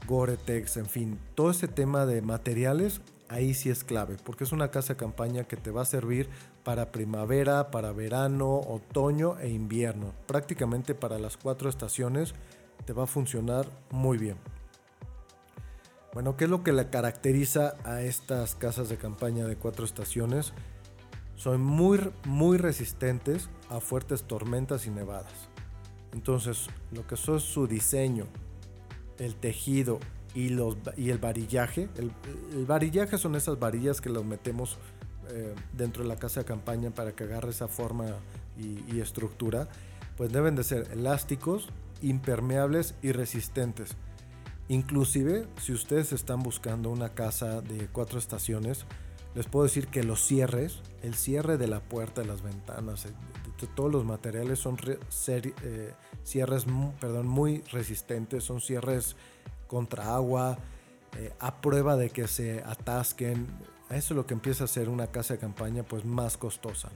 Gore-Tex, 0.08 0.78
en 0.78 0.86
fin, 0.86 1.20
todo 1.36 1.52
ese 1.52 1.68
tema 1.68 2.06
de 2.06 2.22
materiales 2.22 3.02
ahí 3.30 3.54
sí 3.54 3.70
es 3.70 3.84
clave, 3.84 4.18
porque 4.24 4.44
es 4.44 4.52
una 4.52 4.70
casa 4.72 4.94
de 4.94 4.98
campaña 4.98 5.46
que 5.46 5.56
te 5.56 5.72
va 5.72 5.84
a 5.84 5.86
servir 5.86 6.30
para 6.64 6.92
primavera, 6.92 7.72
para 7.72 7.92
verano, 7.92 8.60
otoño 8.60 9.40
e 9.40 9.50
invierno. 9.50 10.14
Prácticamente 10.28 10.96
para 10.96 11.20
las 11.20 11.38
cuatro 11.38 11.70
estaciones 11.70 12.34
te 12.86 12.94
va 12.94 13.04
a 13.04 13.08
funcionar 13.08 13.68
muy 13.90 14.18
bien. 14.18 14.38
Bueno, 16.14 16.36
¿qué 16.36 16.44
es 16.44 16.50
lo 16.50 16.64
que 16.64 16.74
le 16.74 16.90
caracteriza 16.90 17.76
a 17.86 18.02
estas 18.02 18.56
casas 18.56 18.90
de 18.90 18.98
campaña 18.98 19.46
de 19.46 19.56
cuatro 19.56 19.86
estaciones? 19.86 20.54
Son 21.36 21.62
muy, 21.62 22.12
muy 22.26 22.58
resistentes 22.58 23.50
a 23.70 23.80
fuertes 23.80 24.24
tormentas 24.24 24.86
y 24.86 24.90
nevadas. 24.90 25.50
Entonces, 26.14 26.68
lo 26.92 27.08
que 27.08 27.16
es 27.16 27.22
su 27.22 27.68
diseño, 27.68 28.26
el 29.18 29.36
tejido 29.36 30.00
y, 30.34 30.50
los, 30.50 30.78
y 30.98 31.10
el 31.10 31.18
varillaje. 31.18 31.90
El, 31.98 32.66
varillaje 32.66 33.18
son 33.18 33.36
esas 33.36 33.60
varillas 33.60 34.02
que 34.02 34.10
los 34.10 34.26
metemos 34.26 34.78
eh, 35.32 35.56
dentro 35.74 36.04
de 36.04 36.10
la 36.10 36.18
casa 36.18 36.42
de 36.42 36.46
campaña 36.46 36.92
para 36.92 37.14
que 37.14 37.24
agarre 37.24 37.50
esa 37.52 37.68
forma 37.68 38.06
y, 38.58 39.00
estructura. 39.00 39.68
Pues 40.18 40.32
deben 40.32 40.56
de 40.56 40.64
ser 40.64 40.90
elásticos, 40.92 41.70
impermeables 42.02 42.96
y 43.02 43.12
resistentes. 43.12 43.96
Inclusive, 44.68 45.48
si 45.60 45.74
ustedes 45.74 46.14
están 46.14 46.44
buscando 46.44 46.90
una 46.90 47.10
casa 47.10 47.62
de 47.62 47.88
cuatro 47.88 48.20
estaciones, 48.20 48.86
les 49.34 49.48
puedo 49.48 49.64
decir 49.64 49.88
que 49.88 50.04
los 50.04 50.22
cierres, 50.26 50.82
el 51.02 51.16
cierre 51.16 51.58
de 51.58 51.68
la 51.68 51.80
puerta, 51.80 52.22
de 52.22 52.28
las 52.28 52.42
ventanas, 52.42 53.06
de, 53.06 53.12
todos 53.76 53.92
los 53.92 54.06
materiales 54.06 54.58
son 54.60 54.78
eh, 55.28 55.94
cierres 56.24 56.66
perdón, 57.00 57.28
muy 57.28 57.62
resistentes, 57.72 58.44
son 58.44 58.60
cierres 58.60 59.16
contra 59.68 60.16
agua, 60.16 60.58
eh, 61.18 61.34
a 61.40 61.62
prueba 61.62 61.96
de 61.96 62.10
que 62.10 62.28
se 62.28 62.64
atasquen. 62.64 63.48
Eso 63.92 64.14
es 64.14 64.16
lo 64.16 64.26
que 64.26 64.34
empieza 64.34 64.64
a 64.64 64.68
ser 64.68 64.88
una 64.88 65.08
casa 65.08 65.34
de 65.34 65.40
campaña 65.40 65.84
pues 65.84 66.06
más 66.06 66.38
costosa. 66.38 66.90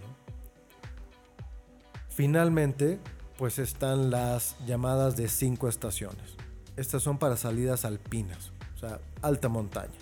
Finalmente, 2.09 2.99
pues 3.37 3.59
están 3.59 4.09
las 4.09 4.55
llamadas 4.65 5.17
de 5.17 5.27
cinco 5.27 5.67
estaciones. 5.67 6.37
Estas 6.77 7.03
son 7.03 7.17
para 7.17 7.35
salidas 7.35 7.83
alpinas, 7.83 8.51
o 8.75 8.79
sea, 8.79 8.99
alta 9.21 9.49
montaña. 9.49 9.93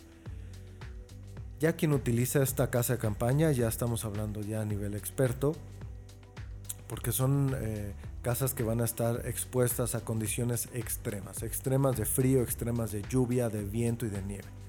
Ya 1.59 1.73
quien 1.73 1.93
utiliza 1.93 2.43
esta 2.43 2.69
casa 2.69 2.93
de 2.93 2.99
campaña, 2.99 3.51
ya 3.51 3.67
estamos 3.67 4.05
hablando 4.05 4.41
ya 4.41 4.61
a 4.61 4.65
nivel 4.65 4.93
experto, 4.93 5.53
porque 6.87 7.11
son 7.11 7.55
eh, 7.57 7.93
casas 8.21 8.53
que 8.53 8.61
van 8.61 8.81
a 8.81 8.85
estar 8.85 9.25
expuestas 9.25 9.95
a 9.95 10.01
condiciones 10.01 10.69
extremas, 10.73 11.41
extremas 11.41 11.97
de 11.97 12.05
frío, 12.05 12.43
extremas 12.43 12.91
de 12.91 13.01
lluvia, 13.01 13.49
de 13.49 13.63
viento 13.63 14.05
y 14.05 14.09
de 14.09 14.21
nieve. 14.21 14.62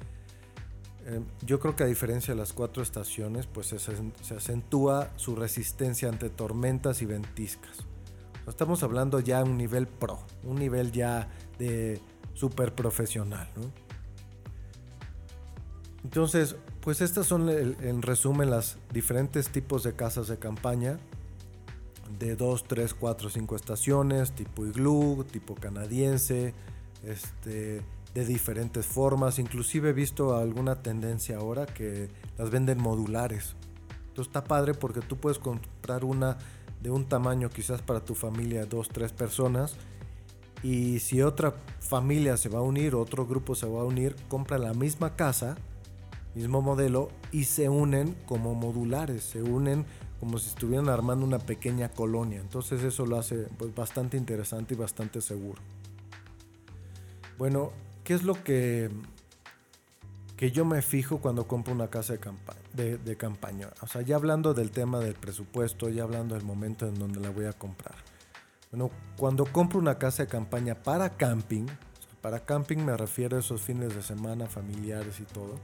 Eh, 1.06 1.20
yo 1.42 1.60
creo 1.60 1.76
que 1.76 1.82
a 1.82 1.86
diferencia 1.86 2.32
de 2.34 2.40
las 2.40 2.52
cuatro 2.52 2.82
estaciones, 2.82 3.46
pues 3.46 3.66
se, 3.66 4.34
acentúa 4.34 5.10
su 5.16 5.36
resistencia 5.36 6.08
ante 6.08 6.30
tormentas 6.30 7.02
y 7.02 7.06
ventiscas. 7.06 7.84
Estamos 8.46 8.82
hablando 8.82 9.20
ya 9.20 9.40
a 9.40 9.44
un 9.44 9.56
nivel 9.56 9.86
pro, 9.86 10.18
un 10.42 10.56
nivel 10.56 10.92
ya 10.92 11.28
de 11.58 12.00
super 12.34 12.74
profesional. 12.74 13.48
Entonces, 16.04 16.56
pues 16.80 17.00
estas 17.00 17.26
son 17.26 17.48
en 17.48 18.02
resumen 18.02 18.50
las 18.50 18.76
diferentes 18.92 19.48
tipos 19.48 19.82
de 19.82 19.94
casas 19.94 20.28
de 20.28 20.38
campaña 20.38 20.98
de 22.18 22.36
2, 22.36 22.64
3, 22.64 22.94
4, 22.94 23.30
5 23.30 23.56
estaciones, 23.56 24.32
tipo 24.32 24.66
iglú, 24.66 25.24
tipo 25.30 25.54
canadiense, 25.54 26.54
este, 27.02 27.82
de 28.14 28.24
diferentes 28.24 28.86
formas. 28.86 29.38
Inclusive 29.38 29.90
he 29.90 29.92
visto 29.92 30.36
alguna 30.36 30.76
tendencia 30.76 31.36
ahora 31.36 31.66
que 31.66 32.08
las 32.38 32.50
venden 32.50 32.80
modulares. 32.80 33.56
Entonces 34.08 34.28
está 34.28 34.44
padre 34.44 34.74
porque 34.74 35.00
tú 35.00 35.16
puedes 35.16 35.38
comprar 35.38 36.04
una 36.04 36.38
de 36.80 36.90
un 36.90 37.06
tamaño 37.06 37.50
quizás 37.50 37.82
para 37.82 38.00
tu 38.00 38.14
familia, 38.14 38.66
dos, 38.66 38.88
tres 38.88 39.12
personas. 39.12 39.76
Y 40.62 41.00
si 41.00 41.20
otra 41.20 41.54
familia 41.80 42.36
se 42.36 42.48
va 42.48 42.60
a 42.60 42.62
unir, 42.62 42.94
otro 42.94 43.26
grupo 43.26 43.54
se 43.54 43.66
va 43.66 43.82
a 43.82 43.84
unir, 43.84 44.16
compra 44.28 44.56
la 44.56 44.72
misma 44.72 45.16
casa, 45.16 45.56
mismo 46.34 46.62
modelo 46.62 47.10
y 47.32 47.44
se 47.44 47.68
unen 47.68 48.16
como 48.26 48.54
modulares, 48.54 49.24
se 49.24 49.42
unen 49.42 49.84
como 50.20 50.38
si 50.38 50.48
estuvieran 50.48 50.88
armando 50.88 51.26
una 51.26 51.38
pequeña 51.38 51.90
colonia. 51.90 52.40
Entonces 52.40 52.82
eso 52.82 53.04
lo 53.04 53.18
hace 53.18 53.46
pues, 53.58 53.74
bastante 53.74 54.16
interesante 54.16 54.74
y 54.74 54.76
bastante 54.76 55.20
seguro. 55.20 55.60
Bueno, 57.36 57.72
¿qué 58.04 58.14
es 58.14 58.22
lo 58.22 58.42
que, 58.44 58.90
que 60.36 60.52
yo 60.52 60.64
me 60.64 60.82
fijo 60.82 61.18
cuando 61.18 61.48
compro 61.48 61.72
una 61.72 61.88
casa 61.88 62.12
de, 62.12 62.20
campaña, 62.20 62.60
de, 62.72 63.16
campaña? 63.16 63.68
O 63.80 63.88
sea, 63.88 64.02
ya 64.02 64.16
hablando 64.16 64.54
del 64.54 64.70
tema 64.70 65.00
del 65.00 65.14
presupuesto, 65.14 65.88
ya 65.88 66.04
hablando 66.04 66.34
del 66.34 66.44
momento 66.44 66.86
en 66.86 66.94
donde 66.94 67.20
la 67.20 67.30
voy 67.30 67.46
a 67.46 67.52
comprar. 67.52 67.96
Bueno, 68.70 68.90
cuando 69.16 69.46
compro 69.46 69.78
una 69.78 69.98
casa 69.98 70.24
de 70.24 70.28
campaña 70.28 70.74
para 70.74 71.10
camping, 71.10 71.66
para 72.20 72.40
camping 72.40 72.78
me 72.78 72.96
refiero 72.96 73.36
a 73.36 73.40
esos 73.40 73.62
fines 73.62 73.94
de 73.94 74.02
semana 74.02 74.46
familiares 74.46 75.20
y 75.20 75.24
todo, 75.24 75.58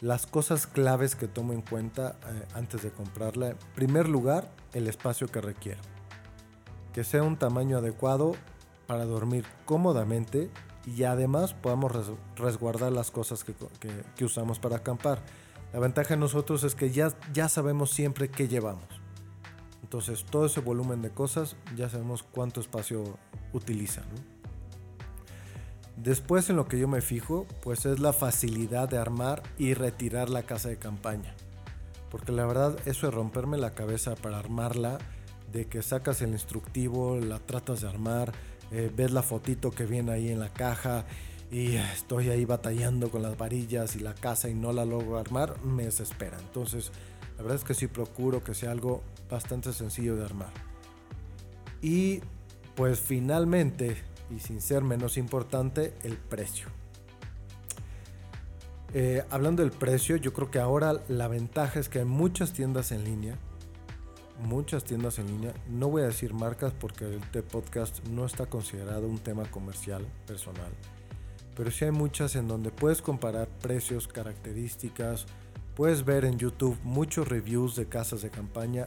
las 0.00 0.26
cosas 0.26 0.66
claves 0.66 1.16
que 1.16 1.26
tomo 1.26 1.52
en 1.52 1.62
cuenta 1.62 2.16
eh, 2.26 2.46
antes 2.54 2.82
de 2.82 2.90
comprarla. 2.90 3.50
En 3.50 3.56
primer 3.74 4.08
lugar, 4.08 4.50
el 4.72 4.88
espacio 4.88 5.28
que 5.28 5.40
requiero. 5.40 5.80
Que 6.92 7.02
sea 7.02 7.22
un 7.22 7.38
tamaño 7.38 7.78
adecuado 7.78 8.34
para 8.86 9.04
dormir 9.04 9.44
cómodamente 9.64 10.50
y 10.86 11.02
además 11.02 11.52
podamos 11.52 11.92
resguardar 12.36 12.92
las 12.92 13.10
cosas 13.10 13.44
que, 13.44 14.24
usamos 14.24 14.60
para 14.60 14.76
acampar. 14.76 15.20
La 15.72 15.80
ventaja 15.80 16.10
de 16.10 16.20
nosotros 16.20 16.62
es 16.62 16.74
que 16.74 16.90
ya, 16.90 17.12
ya 17.32 17.48
sabemos 17.48 17.90
siempre 17.90 18.30
qué 18.30 18.46
llevamos. 18.46 18.84
Entonces 19.82 20.24
todo 20.24 20.46
ese 20.46 20.60
volumen 20.60 21.02
de 21.02 21.10
cosas 21.10 21.56
ya 21.76 21.88
sabemos 21.88 22.22
cuánto 22.22 22.60
espacio 22.60 23.18
utiliza. 23.52 24.02
Después 25.96 26.50
en 26.50 26.56
lo 26.56 26.68
que 26.68 26.78
yo 26.78 26.88
me 26.88 27.00
fijo, 27.00 27.46
pues 27.62 27.86
es 27.86 27.98
la 27.98 28.12
facilidad 28.12 28.88
de 28.88 28.98
armar 28.98 29.42
y 29.58 29.74
retirar 29.74 30.28
la 30.28 30.42
casa 30.42 30.68
de 30.68 30.78
campaña. 30.78 31.34
Porque 32.10 32.32
la 32.32 32.46
verdad 32.46 32.76
eso 32.86 33.08
es 33.08 33.14
romperme 33.14 33.58
la 33.58 33.74
cabeza 33.74 34.14
para 34.14 34.38
armarla, 34.38 34.98
de 35.52 35.66
que 35.66 35.82
sacas 35.82 36.20
el 36.22 36.30
instructivo, 36.30 37.18
la 37.18 37.38
tratas 37.38 37.80
de 37.80 37.88
armar, 37.88 38.32
eh, 38.70 38.90
ves 38.94 39.12
la 39.12 39.22
fotito 39.22 39.70
que 39.70 39.86
viene 39.86 40.12
ahí 40.12 40.28
en 40.30 40.40
la 40.40 40.52
caja 40.52 41.04
y 41.50 41.76
estoy 41.76 42.30
ahí 42.30 42.44
batallando 42.44 43.10
con 43.10 43.22
las 43.22 43.38
varillas 43.38 43.94
y 43.96 44.00
la 44.00 44.14
casa 44.14 44.48
y 44.48 44.54
no 44.54 44.72
la 44.72 44.84
logro 44.84 45.18
armar, 45.18 45.62
me 45.62 45.84
desespera. 45.84 46.38
Entonces, 46.40 46.90
la 47.36 47.42
verdad 47.42 47.58
es 47.58 47.64
que 47.64 47.74
sí 47.74 47.86
procuro 47.86 48.42
que 48.42 48.54
sea 48.54 48.72
algo 48.72 49.02
bastante 49.30 49.72
sencillo 49.72 50.16
de 50.16 50.24
armar. 50.24 50.50
Y 51.82 52.20
pues 52.74 52.98
finalmente, 52.98 53.96
y 54.34 54.40
sin 54.40 54.60
ser 54.60 54.82
menos 54.82 55.16
importante, 55.16 55.94
el 56.02 56.16
precio. 56.16 56.66
Eh, 58.92 59.22
hablando 59.30 59.62
del 59.62 59.72
precio, 59.72 60.16
yo 60.16 60.32
creo 60.32 60.50
que 60.50 60.58
ahora 60.58 61.02
la 61.08 61.28
ventaja 61.28 61.78
es 61.78 61.88
que 61.88 62.00
hay 62.00 62.04
muchas 62.04 62.52
tiendas 62.52 62.92
en 62.92 63.04
línea 63.04 63.38
muchas 64.40 64.84
tiendas 64.84 65.18
en 65.18 65.26
línea. 65.26 65.54
No 65.68 65.88
voy 65.88 66.02
a 66.02 66.06
decir 66.06 66.34
marcas 66.34 66.72
porque 66.72 67.04
el 67.04 67.20
T-Podcast 67.30 68.06
no 68.08 68.24
está 68.24 68.46
considerado 68.46 69.06
un 69.06 69.18
tema 69.18 69.44
comercial 69.50 70.06
personal. 70.26 70.72
Pero 71.54 71.70
sí 71.70 71.84
hay 71.84 71.90
muchas 71.90 72.36
en 72.36 72.48
donde 72.48 72.70
puedes 72.70 73.00
comparar 73.00 73.48
precios, 73.48 74.08
características. 74.08 75.26
Puedes 75.74 76.04
ver 76.04 76.24
en 76.24 76.38
YouTube 76.38 76.78
muchos 76.82 77.28
reviews 77.28 77.76
de 77.76 77.86
casas 77.86 78.22
de 78.22 78.30
campaña. 78.30 78.86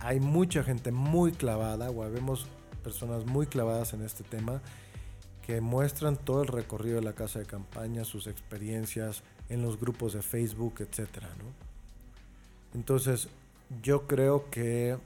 Hay 0.00 0.20
mucha 0.20 0.62
gente 0.62 0.92
muy 0.92 1.32
clavada, 1.32 1.90
o 1.90 2.08
vemos 2.10 2.46
personas 2.84 3.26
muy 3.26 3.46
clavadas 3.46 3.92
en 3.92 4.02
este 4.02 4.22
tema 4.22 4.62
que 5.42 5.60
muestran 5.60 6.16
todo 6.16 6.42
el 6.42 6.48
recorrido 6.48 6.96
de 6.96 7.02
la 7.02 7.12
casa 7.12 7.38
de 7.38 7.46
campaña, 7.46 8.04
sus 8.04 8.26
experiencias 8.26 9.22
en 9.48 9.62
los 9.62 9.78
grupos 9.78 10.12
de 10.12 10.22
Facebook, 10.22 10.74
etc. 10.80 11.08
Entonces, 12.74 13.28
yo 13.82 14.06
creo 14.06 14.50
que 14.50 14.96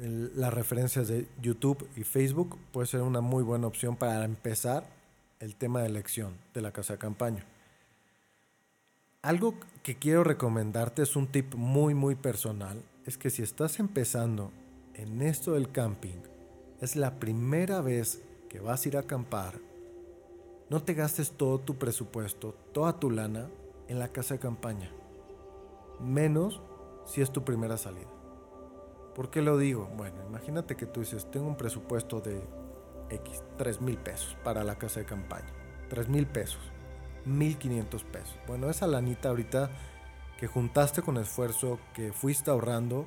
las 0.00 0.52
referencias 0.52 1.08
de 1.08 1.26
YouTube 1.40 1.88
y 1.96 2.04
Facebook 2.04 2.58
puede 2.72 2.86
ser 2.86 3.02
una 3.02 3.20
muy 3.20 3.42
buena 3.42 3.66
opción 3.66 3.96
para 3.96 4.24
empezar 4.24 4.86
el 5.40 5.56
tema 5.56 5.80
de 5.80 5.86
elección 5.86 6.34
de 6.54 6.60
la 6.60 6.72
casa 6.72 6.94
de 6.94 6.98
campaña. 6.98 7.44
Algo 9.22 9.54
que 9.82 9.96
quiero 9.96 10.22
recomendarte 10.22 11.02
es 11.02 11.16
un 11.16 11.26
tip 11.26 11.54
muy 11.54 11.94
muy 11.94 12.14
personal, 12.14 12.80
es 13.06 13.16
que 13.16 13.30
si 13.30 13.42
estás 13.42 13.80
empezando 13.80 14.50
en 14.94 15.22
esto 15.22 15.52
del 15.52 15.70
camping, 15.70 16.18
es 16.80 16.94
la 16.96 17.18
primera 17.18 17.80
vez 17.80 18.22
que 18.48 18.60
vas 18.60 18.84
a 18.84 18.88
ir 18.88 18.96
a 18.96 19.00
acampar, 19.00 19.54
no 20.68 20.82
te 20.82 20.94
gastes 20.94 21.32
todo 21.32 21.58
tu 21.58 21.76
presupuesto, 21.76 22.54
toda 22.72 22.98
tu 22.98 23.10
lana 23.10 23.48
en 23.88 23.98
la 23.98 24.08
casa 24.08 24.34
de 24.34 24.40
campaña. 24.40 24.90
Menos 26.00 26.60
si 27.06 27.22
es 27.22 27.32
tu 27.32 27.44
primera 27.44 27.78
salida. 27.78 28.10
¿Por 29.14 29.30
qué 29.30 29.40
lo 29.40 29.56
digo? 29.56 29.88
Bueno, 29.96 30.22
imagínate 30.28 30.76
que 30.76 30.84
tú 30.84 31.00
dices, 31.00 31.30
tengo 31.30 31.46
un 31.46 31.56
presupuesto 31.56 32.20
de 32.20 32.46
X, 33.08 33.42
3 33.56 33.80
mil 33.80 33.96
pesos 33.96 34.36
para 34.44 34.62
la 34.62 34.76
casa 34.76 35.00
de 35.00 35.06
campaña. 35.06 35.48
3 35.88 36.08
mil 36.08 36.26
pesos, 36.26 36.60
1500 37.24 38.04
pesos. 38.04 38.38
Bueno, 38.46 38.68
esa 38.68 38.86
lanita 38.86 39.30
ahorita 39.30 39.70
que 40.38 40.48
juntaste 40.48 41.00
con 41.00 41.16
esfuerzo, 41.16 41.78
que 41.94 42.12
fuiste 42.12 42.50
ahorrando, 42.50 43.06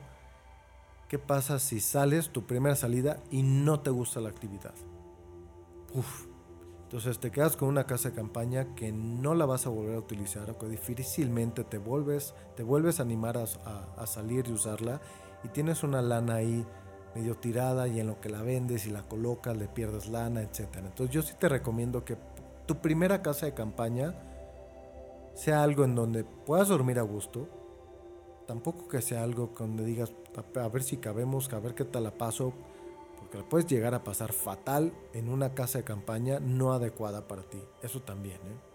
¿qué 1.07 1.19
pasa 1.19 1.59
si 1.59 1.79
sales 1.79 2.29
tu 2.29 2.47
primera 2.47 2.75
salida 2.75 3.19
y 3.29 3.43
no 3.43 3.81
te 3.81 3.91
gusta 3.91 4.19
la 4.19 4.29
actividad? 4.29 4.73
Uf, 5.93 6.25
entonces 6.89 7.19
te 7.19 7.29
quedas 7.29 7.55
con 7.55 7.67
una 7.67 7.83
casa 7.83 8.09
de 8.09 8.15
campaña 8.15 8.73
que 8.73 8.91
no 8.91 9.35
la 9.35 9.45
vas 9.45 9.67
a 9.67 9.69
volver 9.69 9.93
a 9.93 9.99
utilizar 9.99 10.57
que 10.57 10.65
difícilmente 10.65 11.63
te 11.63 11.77
vuelves, 11.77 12.33
te 12.55 12.63
vuelves 12.63 12.99
a 12.99 13.03
animar 13.03 13.37
a, 13.37 14.07
salir 14.07 14.47
y 14.47 14.53
usarla 14.53 14.99
y 15.43 15.49
tienes 15.49 15.83
una 15.83 16.01
lana 16.01 16.37
ahí 16.37 16.65
medio 17.13 17.35
tirada 17.35 17.87
y 17.87 17.99
en 17.99 18.07
lo 18.07 18.19
que 18.19 18.29
la 18.29 18.41
vendes 18.41 18.87
y 18.87 18.89
la 18.89 19.03
colocas 19.03 19.55
le 19.55 19.67
pierdes 19.67 20.07
lana, 20.07 20.41
etc. 20.41 20.77
Entonces 20.77 21.11
yo 21.11 21.21
sí 21.21 21.35
te 21.37 21.47
recomiendo 21.47 22.03
que 22.03 22.17
tu 22.65 22.77
primera 22.77 23.21
casa 23.21 23.45
de 23.45 23.53
campaña 23.53 24.15
sea 25.35 25.61
algo 25.61 25.83
en 25.83 25.93
donde 25.93 26.23
puedas 26.23 26.69
dormir 26.69 26.97
a 26.97 27.03
gusto, 27.03 27.47
tampoco 28.47 28.87
que 28.87 29.03
sea 29.03 29.21
algo 29.21 29.53
donde 29.55 29.85
digas 29.85 30.11
a 30.55 30.67
ver 30.69 30.81
si 30.81 30.97
cabemos, 30.97 31.53
a 31.53 31.59
ver 31.59 31.75
qué 31.75 31.85
tal 31.85 32.05
la 32.05 32.17
paso, 32.17 32.51
que 33.29 33.37
la 33.37 33.47
puedes 33.47 33.67
llegar 33.67 33.93
a 33.93 34.03
pasar 34.03 34.33
fatal 34.33 34.93
en 35.13 35.29
una 35.29 35.53
casa 35.53 35.79
de 35.79 35.83
campaña 35.83 36.39
no 36.39 36.73
adecuada 36.73 37.27
para 37.27 37.43
ti. 37.43 37.61
Eso 37.81 38.01
también, 38.01 38.37
¿eh? 38.37 38.69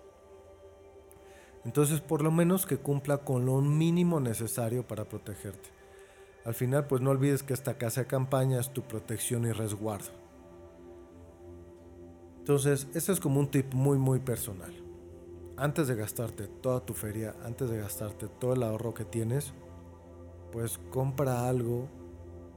Entonces, 1.64 2.00
por 2.00 2.22
lo 2.22 2.30
menos 2.30 2.66
que 2.66 2.76
cumpla 2.76 3.18
con 3.18 3.46
lo 3.46 3.60
mínimo 3.60 4.20
necesario 4.20 4.86
para 4.86 5.06
protegerte. 5.06 5.70
Al 6.44 6.54
final, 6.54 6.86
pues 6.86 7.00
no 7.00 7.10
olvides 7.10 7.42
que 7.42 7.54
esta 7.54 7.78
casa 7.78 8.02
de 8.02 8.06
campaña 8.06 8.60
es 8.60 8.70
tu 8.72 8.82
protección 8.82 9.46
y 9.46 9.52
resguardo. 9.52 10.10
Entonces, 12.38 12.86
este 12.94 13.12
es 13.12 13.20
como 13.20 13.40
un 13.40 13.50
tip 13.50 13.72
muy, 13.72 13.96
muy 13.96 14.18
personal. 14.18 14.74
Antes 15.56 15.88
de 15.88 15.94
gastarte 15.94 16.46
toda 16.46 16.84
tu 16.84 16.92
feria, 16.92 17.34
antes 17.44 17.70
de 17.70 17.78
gastarte 17.78 18.28
todo 18.28 18.52
el 18.52 18.62
ahorro 18.62 18.92
que 18.92 19.06
tienes, 19.06 19.54
pues 20.52 20.78
compra 20.90 21.48
algo 21.48 21.88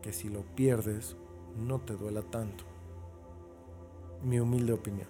que 0.02 0.12
si 0.12 0.28
lo 0.28 0.42
pierdes 0.56 1.16
no 1.58 1.80
te 1.80 1.94
duela 1.94 2.22
tanto. 2.22 2.64
Mi 4.24 4.40
humilde 4.40 4.74
opinión. 4.74 5.08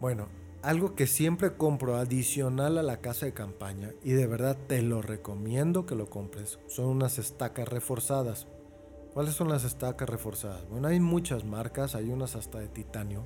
Bueno, 0.00 0.28
algo 0.62 0.94
que 0.94 1.06
siempre 1.06 1.56
compro 1.56 1.96
adicional 1.96 2.78
a 2.78 2.82
la 2.82 3.00
casa 3.00 3.26
de 3.26 3.32
campaña 3.32 3.92
y 4.02 4.12
de 4.12 4.26
verdad 4.26 4.56
te 4.66 4.82
lo 4.82 5.02
recomiendo 5.02 5.86
que 5.86 5.94
lo 5.94 6.10
compres 6.10 6.58
son 6.66 6.86
unas 6.86 7.18
estacas 7.18 7.68
reforzadas. 7.68 8.46
¿Cuáles 9.14 9.34
son 9.34 9.48
las 9.48 9.64
estacas 9.64 10.08
reforzadas? 10.08 10.68
Bueno, 10.68 10.88
hay 10.88 11.00
muchas 11.00 11.44
marcas, 11.44 11.94
hay 11.94 12.10
unas 12.10 12.36
hasta 12.36 12.58
de 12.58 12.68
titanio, 12.68 13.24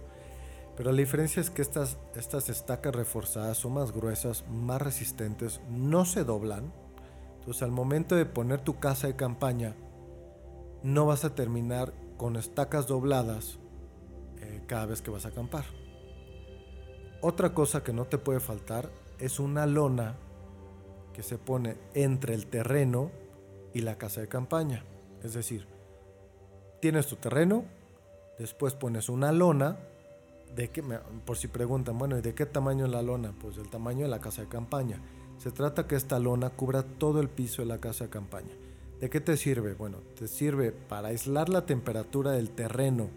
pero 0.77 0.93
la 0.93 0.99
diferencia 0.99 1.41
es 1.41 1.51
que 1.51 1.62
estas, 1.62 1.99
estas 2.15 2.49
estacas 2.49 2.95
reforzadas 2.95 3.59
son 3.59 3.75
más 3.75 3.93
gruesas, 3.93 4.45
más 4.49 4.81
resistentes, 4.81 5.61
no 5.71 6.05
se 6.05 6.25
doblan. 6.25 6.73
Entonces 7.41 7.62
al 7.62 7.73
momento 7.73 8.15
de 8.15 8.25
poner 8.25 8.61
tu 8.61 8.79
casa 8.79 9.07
de 9.07 9.17
campaña 9.17 9.75
no 10.83 11.07
vas 11.07 11.25
a 11.25 11.35
terminar 11.35 11.92
con 12.16 12.37
estacas 12.37 12.87
dobladas 12.87 13.59
eh, 14.38 14.62
cada 14.66 14.87
vez 14.87 15.03
que 15.03 15.11
vas 15.11 15.25
a 15.27 15.29
acampar. 15.29 15.64
Otra 17.21 17.55
cosa 17.55 17.85
que 17.85 17.92
no 17.92 18.07
te 18.07 18.18
puede 18.18 18.40
faltar 18.40 18.90
es 19.18 19.38
una 19.38 19.66
lona 19.66 20.16
que 21.12 21.23
se 21.23 21.38
pone 21.38 21.77
entre 21.95 22.35
el 22.35 22.47
terreno 22.47 23.11
y 23.73 23.81
la 23.83 23.97
casa 23.97 24.21
de 24.21 24.29
campaña. 24.29 24.85
Es 25.23 25.35
decir, 25.35 25.66
tienes 26.81 27.07
tu 27.07 27.16
terreno, 27.16 27.64
después 28.38 28.75
pones 28.75 29.09
una 29.09 29.31
lona, 29.31 29.79
de 30.55 30.71
que, 30.71 30.83
por 31.25 31.37
si 31.37 31.49
preguntan, 31.49 31.99
bueno, 31.99 32.18
¿y 32.18 32.21
de 32.21 32.35
qué 32.35 32.47
tamaño 32.47 32.85
es 32.85 32.90
la 32.90 33.03
lona? 33.03 33.35
Pues 33.40 33.57
del 33.57 33.71
tamaño 33.71 34.03
de 34.03 34.09
la 34.09 34.21
casa 34.21 34.42
de 34.42 34.49
campaña. 34.49 35.01
Se 35.38 35.51
trata 35.51 35.87
que 35.87 35.97
esta 35.97 36.18
lona 36.18 36.51
cubra 36.51 36.83
todo 36.83 37.21
el 37.21 37.29
piso 37.29 37.62
de 37.62 37.66
la 37.66 37.79
casa 37.79 38.05
de 38.05 38.11
campaña. 38.11 38.55
¿De 39.03 39.11
qué 39.11 39.21
te 39.21 39.37
sirve? 39.37 39.75
Bueno, 39.75 39.99
te 40.17 40.29
sirve 40.29 40.71
para 40.71 41.09
aislar 41.09 41.49
la 41.49 41.67
temperatura 41.67 42.31
del 42.31 42.51
terreno 42.51 43.09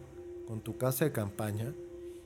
con 0.48 0.62
tu 0.62 0.80
casa 0.80 1.06
de 1.06 1.12
campaña 1.12 1.76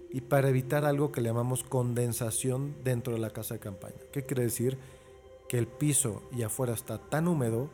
y 0.10 0.22
para 0.22 0.48
evitar 0.48 0.86
algo 0.86 1.12
que 1.12 1.20
le 1.20 1.28
llamamos 1.28 1.66
condensación 1.66 2.74
dentro 2.86 3.16
de 3.16 3.20
la 3.20 3.32
casa 3.32 3.56
de 3.56 3.60
campaña. 3.60 3.98
¿Qué 4.14 4.26
quiere 4.26 4.44
decir? 4.44 4.78
Que 5.50 5.58
el 5.58 5.68
piso 5.68 6.24
y 6.32 6.44
afuera 6.44 6.72
está 6.72 7.00
tan 7.00 7.28
húmedo 7.28 7.70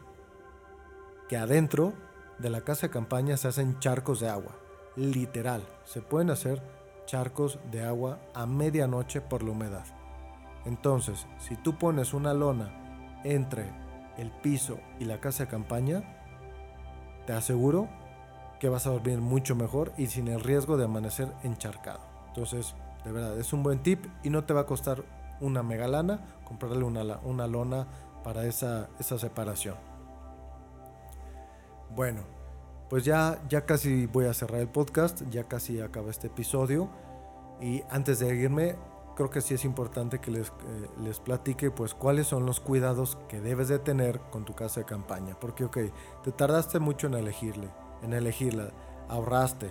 que 1.29 1.37
adentro 1.37 1.93
de 2.39 2.49
la 2.49 2.61
casa 2.61 2.87
de 2.87 2.93
campaña 2.93 3.37
se 3.37 3.49
hacen 3.49 3.77
charcos 3.77 4.19
de 4.19 4.29
agua. 4.29 4.57
Literal, 4.95 5.61
se 5.85 6.01
pueden 6.01 6.31
hacer 6.31 6.63
charcos 7.05 7.59
de 7.71 7.83
agua 7.83 8.21
a 8.33 8.47
medianoche 8.47 9.21
por 9.21 9.43
la 9.43 9.51
humedad. 9.51 9.85
Entonces, 10.65 11.27
si 11.37 11.55
tú 11.57 11.77
pones 11.77 12.15
una 12.15 12.33
lona 12.33 13.21
entre 13.23 13.84
el 14.17 14.31
piso 14.31 14.79
y 14.99 15.05
la 15.05 15.19
casa 15.19 15.45
de 15.45 15.49
campaña, 15.49 16.03
te 17.25 17.33
aseguro 17.33 17.89
que 18.59 18.69
vas 18.69 18.87
a 18.87 18.91
dormir 18.91 19.19
mucho 19.19 19.55
mejor 19.55 19.91
y 19.97 20.07
sin 20.07 20.27
el 20.27 20.41
riesgo 20.41 20.77
de 20.77 20.85
amanecer 20.85 21.27
encharcado. 21.43 22.01
Entonces, 22.27 22.75
de 23.03 23.11
verdad, 23.11 23.37
es 23.37 23.53
un 23.53 23.63
buen 23.63 23.83
tip 23.83 24.05
y 24.23 24.29
no 24.29 24.43
te 24.45 24.53
va 24.53 24.61
a 24.61 24.65
costar 24.65 25.03
una 25.41 25.63
mega 25.63 25.87
lana 25.87 26.21
comprarle 26.45 26.83
una, 26.83 27.19
una 27.23 27.47
lona 27.47 27.87
para 28.23 28.45
esa, 28.45 28.89
esa 28.99 29.19
separación. 29.19 29.75
Bueno, 31.93 32.21
pues 32.89 33.03
ya, 33.03 33.41
ya 33.49 33.65
casi 33.65 34.05
voy 34.05 34.25
a 34.25 34.33
cerrar 34.33 34.61
el 34.61 34.67
podcast, 34.67 35.21
ya 35.29 35.43
casi 35.45 35.81
acaba 35.81 36.09
este 36.09 36.27
episodio. 36.27 36.89
Y 37.61 37.83
antes 37.89 38.19
de 38.19 38.35
irme, 38.35 38.75
creo 39.15 39.29
que 39.29 39.41
sí 39.41 39.53
es 39.53 39.65
importante 39.65 40.19
que 40.19 40.31
les, 40.31 40.49
eh, 40.49 40.89
les 41.01 41.19
platique 41.19 41.71
pues 41.71 41.93
cuáles 41.93 42.27
son 42.27 42.45
los 42.45 42.59
cuidados 42.59 43.17
que 43.27 43.41
debes 43.41 43.69
de 43.69 43.79
tener 43.79 44.19
con 44.31 44.45
tu 44.45 44.53
casa 44.53 44.81
de 44.81 44.85
campaña. 44.85 45.37
Porque, 45.39 45.65
ok, 45.65 45.77
te 46.23 46.31
tardaste 46.31 46.79
mucho 46.79 47.07
en 47.07 47.15
elegirle, 47.15 47.69
en 48.03 48.13
elegirla, 48.13 48.71
ahorraste, 49.09 49.69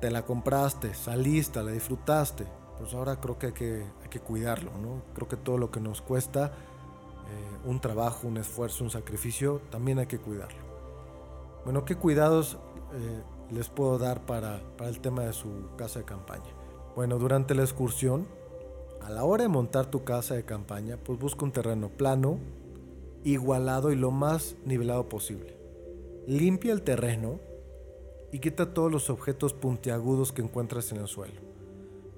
te 0.00 0.10
la 0.10 0.24
compraste, 0.24 0.94
saliste, 0.94 1.62
la 1.62 1.70
disfrutaste. 1.70 2.46
Pues 2.78 2.94
ahora 2.94 3.20
creo 3.20 3.38
que 3.38 3.46
hay 3.46 3.52
que, 3.52 3.86
hay 4.02 4.08
que 4.08 4.20
cuidarlo, 4.20 4.70
¿no? 4.78 5.02
Creo 5.14 5.28
que 5.28 5.36
todo 5.36 5.58
lo 5.58 5.70
que 5.70 5.80
nos 5.80 6.00
cuesta 6.00 6.46
eh, 6.46 7.58
un 7.64 7.80
trabajo, 7.80 8.28
un 8.28 8.36
esfuerzo, 8.36 8.84
un 8.84 8.90
sacrificio, 8.90 9.60
también 9.70 9.98
hay 9.98 10.06
que 10.06 10.18
cuidarlo. 10.18 10.60
Bueno, 11.64 11.84
¿qué 11.84 11.96
cuidados 11.96 12.56
eh, 12.92 13.22
les 13.50 13.68
puedo 13.68 13.98
dar 13.98 14.24
para, 14.24 14.60
para 14.76 14.88
el 14.88 15.00
tema 15.00 15.22
de 15.22 15.32
su 15.32 15.48
casa 15.76 15.98
de 15.98 16.04
campaña? 16.04 16.57
Bueno, 16.98 17.20
durante 17.20 17.54
la 17.54 17.62
excursión, 17.62 18.26
a 19.02 19.08
la 19.08 19.22
hora 19.22 19.44
de 19.44 19.48
montar 19.48 19.86
tu 19.86 20.02
casa 20.02 20.34
de 20.34 20.42
campaña, 20.42 20.96
pues 20.96 21.16
busca 21.16 21.44
un 21.44 21.52
terreno 21.52 21.90
plano, 21.90 22.40
igualado 23.22 23.92
y 23.92 23.94
lo 23.94 24.10
más 24.10 24.56
nivelado 24.64 25.08
posible. 25.08 25.56
Limpia 26.26 26.72
el 26.72 26.82
terreno 26.82 27.38
y 28.32 28.40
quita 28.40 28.74
todos 28.74 28.90
los 28.90 29.10
objetos 29.10 29.54
puntiagudos 29.54 30.32
que 30.32 30.42
encuentras 30.42 30.90
en 30.90 30.98
el 30.98 31.06
suelo. 31.06 31.40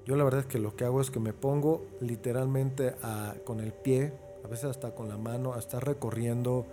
Yo 0.07 0.15
la 0.15 0.23
verdad 0.23 0.39
es 0.39 0.45
que 0.47 0.57
lo 0.57 0.75
que 0.75 0.83
hago 0.83 0.99
es 0.99 1.11
que 1.11 1.19
me 1.19 1.33
pongo 1.33 1.85
literalmente 1.99 2.95
con 3.43 3.59
el 3.59 3.73
pie, 3.73 4.13
a 4.43 4.47
veces 4.47 4.65
hasta 4.65 4.95
con 4.95 5.09
la 5.09 5.17
mano, 5.19 5.53
a 5.53 5.59
estar 5.59 5.85
recorriendo 5.85 6.65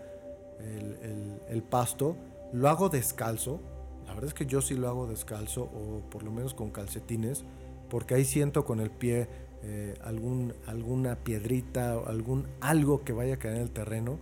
el, 0.61 1.43
el 1.47 1.63
pasto 1.63 2.17
lo 2.55 2.71
hago 2.71 2.89
descalzo. 2.89 3.61
La 4.07 4.15
verdad 4.15 4.29
es 4.29 4.35
que 4.35 4.47
yo 4.47 4.63
sí 4.63 4.77
lo 4.77 4.89
hago 4.89 5.07
descalzo 5.07 5.65
o 5.65 6.01
por 6.09 6.23
lo 6.23 6.31
menos 6.31 6.55
con 6.55 6.71
calcetines, 6.71 7.45
porque 7.91 8.15
ahí 8.15 8.25
siento 8.25 8.65
con 8.65 8.81
el 8.81 8.91
pie 8.91 9.29
eh, 9.63 9.95
alguna 10.03 11.17
piedrita 11.17 11.99
o 11.99 12.07
algún 12.07 12.47
algo 12.61 13.03
que 13.03 13.13
vaya 13.13 13.35
a 13.35 13.39
caer 13.39 13.57
en 13.57 13.63
el 13.63 13.71
terreno 13.71 14.19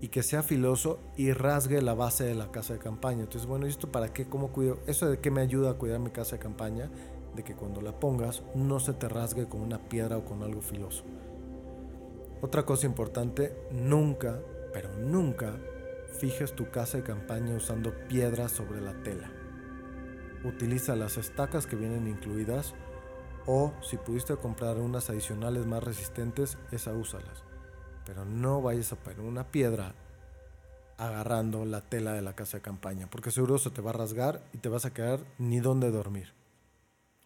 y 0.00 0.08
que 0.08 0.22
sea 0.22 0.42
filoso 0.42 0.98
y 1.16 1.32
rasgue 1.32 1.80
la 1.82 1.94
base 1.94 2.24
de 2.24 2.34
la 2.34 2.50
casa 2.50 2.74
de 2.74 2.78
campaña. 2.78 3.22
Entonces, 3.22 3.46
bueno, 3.46 3.66
¿y 3.66 3.70
esto 3.70 3.90
para 3.90 4.12
qué? 4.12 4.26
¿Cómo 4.26 4.52
cuido? 4.52 4.78
Eso 4.86 5.08
de 5.08 5.18
qué 5.18 5.30
me 5.30 5.40
ayuda 5.40 5.70
a 5.70 5.74
cuidar 5.74 5.98
mi 5.98 6.10
casa 6.10 6.36
de 6.36 6.42
campaña, 6.42 6.90
de 7.34 7.42
que 7.42 7.54
cuando 7.54 7.80
la 7.80 7.98
pongas 7.98 8.42
no 8.54 8.80
se 8.80 8.92
te 8.92 9.08
rasgue 9.08 9.48
con 9.48 9.60
una 9.60 9.78
piedra 9.78 10.16
o 10.18 10.24
con 10.24 10.42
algo 10.42 10.60
filoso. 10.60 11.04
Otra 12.42 12.64
cosa 12.64 12.86
importante, 12.86 13.56
nunca, 13.70 14.40
pero 14.72 14.90
nunca 14.98 15.56
fijes 16.18 16.52
tu 16.54 16.70
casa 16.70 16.98
de 16.98 17.04
campaña 17.04 17.54
usando 17.54 17.94
piedras 18.08 18.52
sobre 18.52 18.80
la 18.80 18.92
tela. 19.02 19.30
Utiliza 20.44 20.94
las 20.96 21.16
estacas 21.16 21.66
que 21.66 21.76
vienen 21.76 22.06
incluidas 22.06 22.74
o 23.46 23.72
si 23.82 23.96
pudiste 23.96 24.36
comprar 24.36 24.78
unas 24.78 25.10
adicionales 25.10 25.66
más 25.66 25.82
resistentes, 25.82 26.58
esa 26.70 26.92
úsalas. 26.92 27.44
Pero 28.06 28.24
no 28.24 28.62
vayas 28.62 28.92
a 28.92 28.96
poner 28.96 29.20
una 29.20 29.44
piedra 29.44 29.94
agarrando 30.96 31.64
la 31.64 31.80
tela 31.80 32.12
de 32.12 32.22
la 32.22 32.34
casa 32.34 32.58
de 32.58 32.62
campaña, 32.62 33.08
porque 33.10 33.30
seguro 33.30 33.58
se 33.58 33.70
te 33.70 33.82
va 33.82 33.90
a 33.90 33.94
rasgar 33.94 34.42
y 34.52 34.58
te 34.58 34.68
vas 34.68 34.84
a 34.84 34.92
quedar 34.92 35.20
ni 35.38 35.60
dónde 35.60 35.90
dormir. 35.90 36.32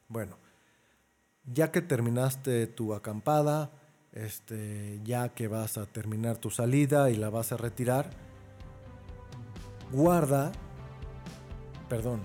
Bueno, 0.08 0.36
ya 1.44 1.70
que 1.70 1.82
terminaste 1.82 2.66
tu 2.66 2.94
acampada, 2.94 3.70
este, 4.12 5.00
ya 5.04 5.30
que 5.30 5.48
vas 5.48 5.76
a 5.76 5.86
terminar 5.86 6.38
tu 6.38 6.50
salida 6.50 7.10
y 7.10 7.16
la 7.16 7.30
vas 7.30 7.52
a 7.52 7.56
retirar, 7.56 8.10
guarda, 9.92 10.52
perdón, 11.88 12.22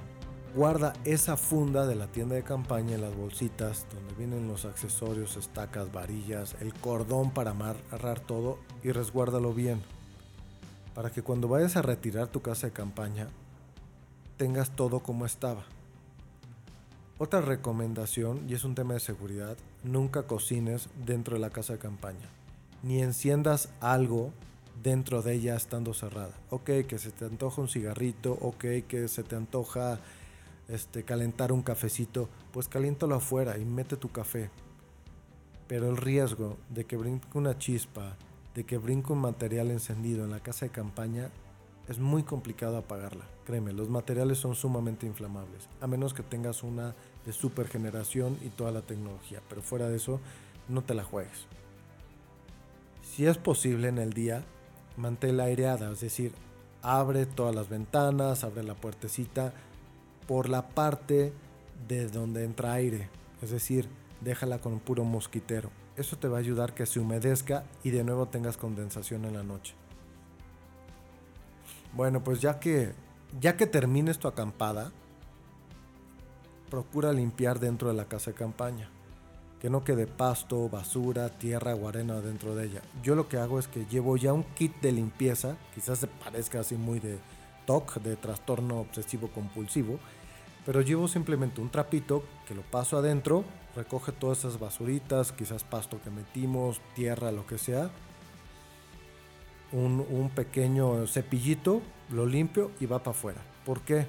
guarda 0.55 0.93
esa 1.03 1.35
funda 1.35 1.87
de 1.87 1.95
la 1.95 2.07
tienda 2.07 2.35
de 2.35 2.43
campaña 2.43 2.95
en 2.95 3.01
las 3.01 3.15
bolsitas 3.15 3.87
donde 3.93 4.13
vienen 4.13 4.47
los 4.47 4.65
accesorios, 4.65 5.35
estacas, 5.35 5.91
varillas, 5.91 6.55
el 6.59 6.73
cordón 6.73 7.31
para 7.31 7.51
amarrar 7.51 8.19
todo 8.19 8.59
y 8.83 8.91
resguárdalo 8.91 9.53
bien. 9.53 9.81
Para 10.93 11.09
que 11.09 11.23
cuando 11.23 11.47
vayas 11.47 11.75
a 11.75 11.81
retirar 11.81 12.27
tu 12.27 12.41
casa 12.41 12.67
de 12.67 12.73
campaña 12.73 13.29
tengas 14.37 14.75
todo 14.75 14.99
como 14.99 15.25
estaba. 15.25 15.63
Otra 17.17 17.41
recomendación, 17.41 18.45
y 18.47 18.53
es 18.53 18.63
un 18.63 18.75
tema 18.75 18.93
de 18.93 18.99
seguridad, 18.99 19.57
nunca 19.83 20.23
cocines 20.23 20.89
dentro 21.05 21.35
de 21.35 21.41
la 21.41 21.49
casa 21.49 21.73
de 21.73 21.79
campaña. 21.79 22.29
Ni 22.83 23.01
enciendas 23.01 23.69
algo 23.79 24.33
dentro 24.83 25.21
de 25.21 25.33
ella 25.33 25.55
estando 25.55 25.93
cerrada. 25.93 26.33
Ok, 26.49 26.69
que 26.87 26.99
se 26.99 27.11
te 27.11 27.25
antoja 27.25 27.61
un 27.61 27.69
cigarrito, 27.69 28.37
ok, 28.41 28.65
que 28.87 29.07
se 29.07 29.23
te 29.23 29.35
antoja 29.35 29.99
este, 30.73 31.03
calentar 31.03 31.51
un 31.51 31.61
cafecito, 31.61 32.29
pues 32.51 32.67
caliéntalo 32.67 33.15
afuera 33.15 33.57
y 33.57 33.65
mete 33.65 33.95
tu 33.95 34.11
café. 34.11 34.49
Pero 35.67 35.89
el 35.89 35.97
riesgo 35.97 36.57
de 36.69 36.85
que 36.85 36.97
brinque 36.97 37.37
una 37.37 37.57
chispa, 37.57 38.17
de 38.55 38.63
que 38.65 38.77
brinque 38.77 39.13
un 39.13 39.19
material 39.19 39.71
encendido 39.71 40.23
en 40.25 40.31
la 40.31 40.39
casa 40.39 40.65
de 40.65 40.71
campaña, 40.71 41.29
es 41.87 41.99
muy 41.99 42.23
complicado 42.23 42.77
apagarla. 42.77 43.25
Créeme, 43.45 43.71
los 43.73 43.89
materiales 43.89 44.39
son 44.39 44.55
sumamente 44.55 45.05
inflamables, 45.05 45.67
a 45.79 45.87
menos 45.87 46.13
que 46.13 46.23
tengas 46.23 46.63
una 46.63 46.95
de 47.25 47.33
super 47.33 47.67
generación 47.67 48.37
y 48.41 48.49
toda 48.49 48.71
la 48.71 48.81
tecnología, 48.81 49.41
pero 49.49 49.61
fuera 49.61 49.89
de 49.89 49.97
eso, 49.97 50.19
no 50.69 50.81
te 50.81 50.93
la 50.93 51.03
juegues. 51.03 51.45
Si 53.03 53.27
es 53.27 53.37
posible 53.37 53.89
en 53.89 53.99
el 53.99 54.13
día, 54.13 54.43
manténla 54.97 55.43
aireada, 55.43 55.91
es 55.91 55.99
decir, 55.99 56.33
abre 56.81 57.25
todas 57.25 57.53
las 57.53 57.69
ventanas, 57.69 58.43
abre 58.43 58.63
la 58.63 58.75
puertecita 58.75 59.53
por 60.27 60.49
la 60.49 60.69
parte 60.69 61.33
de 61.87 62.07
donde 62.07 62.43
entra 62.43 62.73
aire, 62.73 63.09
es 63.41 63.51
decir, 63.51 63.87
déjala 64.21 64.59
con 64.59 64.73
un 64.73 64.79
puro 64.79 65.03
mosquitero. 65.03 65.69
Eso 65.95 66.17
te 66.17 66.27
va 66.27 66.37
a 66.37 66.39
ayudar 66.39 66.73
que 66.73 66.85
se 66.85 66.99
humedezca 66.99 67.65
y 67.83 67.91
de 67.91 68.03
nuevo 68.03 68.27
tengas 68.27 68.57
condensación 68.57 69.25
en 69.25 69.33
la 69.33 69.43
noche. 69.43 69.75
Bueno, 71.93 72.23
pues 72.23 72.39
ya 72.41 72.59
que 72.59 72.93
ya 73.39 73.57
que 73.57 73.65
termines 73.65 74.19
tu 74.19 74.27
acampada, 74.27 74.91
procura 76.69 77.13
limpiar 77.13 77.59
dentro 77.59 77.89
de 77.89 77.95
la 77.95 78.05
casa 78.05 78.31
de 78.31 78.37
campaña 78.37 78.89
que 79.63 79.69
no 79.69 79.85
quede 79.85 80.07
pasto, 80.07 80.67
basura, 80.67 81.29
tierra 81.29 81.73
o 81.73 81.87
arena 81.87 82.19
dentro 82.19 82.53
de 82.53 82.65
ella. 82.65 82.81
Yo 83.01 83.15
lo 83.15 83.29
que 83.29 83.37
hago 83.37 83.59
es 83.59 83.69
que 83.69 83.85
llevo 83.85 84.17
ya 84.17 84.33
un 84.33 84.43
kit 84.43 84.75
de 84.81 84.91
limpieza, 84.91 85.55
quizás 85.73 85.99
se 85.99 86.07
parezca 86.07 86.59
así 86.59 86.75
muy 86.75 86.99
de 86.99 87.17
TOC, 87.65 87.95
de 87.95 88.15
trastorno 88.15 88.79
obsesivo 88.79 89.29
compulsivo, 89.29 89.99
pero 90.65 90.81
llevo 90.81 91.07
simplemente 91.07 91.61
un 91.61 91.69
trapito 91.69 92.23
que 92.47 92.55
lo 92.55 92.61
paso 92.61 92.97
adentro, 92.97 93.43
recoge 93.75 94.11
todas 94.11 94.39
esas 94.39 94.59
basuritas, 94.59 95.31
quizás 95.31 95.63
pasto 95.63 95.99
que 96.01 96.09
metimos, 96.09 96.81
tierra, 96.95 97.31
lo 97.31 97.45
que 97.45 97.57
sea. 97.57 97.89
un, 99.71 100.29
pequeño 100.35 101.07
cepillito, 101.07 101.81
lo 102.11 102.25
limpio 102.25 102.71
y 102.79 102.85
va 102.85 102.99
para 102.99 103.11
afuera. 103.11 103.41
¿Por 103.65 103.81
qué? 103.81 104.07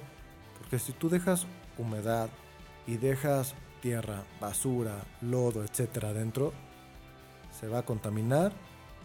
Porque 0.59 0.79
si 0.79 0.93
tú 0.93 1.09
dejas 1.09 1.47
humedad 1.77 2.29
y 2.85 2.97
dejas 2.97 3.55
tierra, 3.81 4.23
basura, 4.39 5.03
lodo, 5.21 5.63
etcétera 5.63 6.09
adentro, 6.09 6.53
se 7.51 7.67
va 7.67 7.79
a 7.79 7.85
contaminar, 7.85 8.53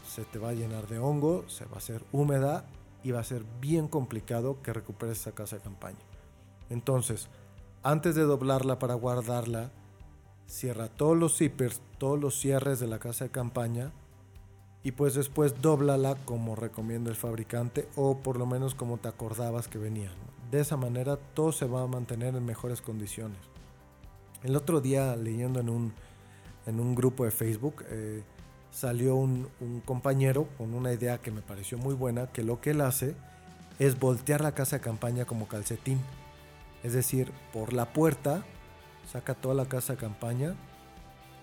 se 0.07 0.25
te 0.25 0.39
va 0.39 0.51
a 0.51 0.55
llenar 0.55 0.87
de 0.87 0.99
hongo, 0.99 1.45
se 1.49 1.65
va 1.65 1.77
a 1.77 1.79
hacer 1.79 2.03
húmeda 2.13 2.65
y 3.03 3.13
va 3.13 3.21
a 3.21 3.25
ser 3.25 3.45
bien 3.61 3.89
complicado 3.89 4.63
que 4.63 4.73
recuperes 4.73 5.21
esa 5.21 5.33
casa 5.33 5.57
de 5.57 5.63
campaña. 5.63 5.99
Entonces, 6.69 7.29
antes 7.83 8.15
de 8.15 8.23
doblarla 8.23 8.79
para 8.79 8.95
guardarla, 8.95 9.71
cierra 10.47 10.89
todos 10.89 11.17
los 11.17 11.37
zippers, 11.37 11.81
todos 11.99 12.21
los 12.21 12.39
cierres 12.39 12.81
de 12.81 12.87
la 12.87 12.99
casa 12.99 13.25
de 13.25 13.31
campaña 13.31 13.93
y 14.83 14.93
pues 14.93 15.15
después 15.15 15.61
dóblala 15.61 16.17
como 16.25 16.57
recomienda 16.57 17.11
el 17.11 17.17
fabricante 17.17 17.89
o 17.97 18.19
por 18.19 18.39
lo 18.39 18.47
menos 18.47 18.75
como 18.75 18.99
te 18.99 19.09
acordabas 19.09 19.69
que 19.69 19.79
venían. 19.79 20.13
De 20.51 20.61
esa 20.61 20.77
manera 20.77 21.17
todo 21.17 21.53
se 21.53 21.67
va 21.67 21.83
a 21.83 21.87
mantener 21.87 22.35
en 22.35 22.45
mejores 22.45 22.81
condiciones. 22.81 23.39
El 24.43 24.57
otro 24.57 24.81
día 24.81 25.15
leyendo 25.17 25.61
en 25.61 25.69
un, 25.69 25.93
en 26.67 26.81
un 26.81 26.95
grupo 26.95 27.25
de 27.25 27.31
Facebook 27.31 27.85
eh, 27.89 28.23
salió 28.71 29.17
un, 29.17 29.49
un 29.61 29.81
compañero 29.81 30.49
con 30.59 30.75
una 30.75 30.93
idea 30.93 31.19
que 31.19 31.31
me 31.31 31.43
pareció 31.43 31.79
muy 31.79 31.95
buena, 31.95 32.29
que 32.29 32.43
lo 32.43 32.61
que 32.61 32.71
él 32.71 32.81
hace 32.81 33.15
es 33.79 33.99
voltear 33.99 34.41
la 34.43 34.53
casa 34.53 34.77
de 34.77 34.83
campaña 34.83 35.25
como 35.25 35.49
calcetín. 35.49 36.01
Es 36.83 36.93
decir, 36.93 37.33
por 37.53 37.73
la 37.73 37.93
puerta 37.93 38.45
saca 39.11 39.35
toda 39.35 39.55
la 39.55 39.67
casa 39.67 39.95
de 39.95 39.99
campaña, 39.99 40.55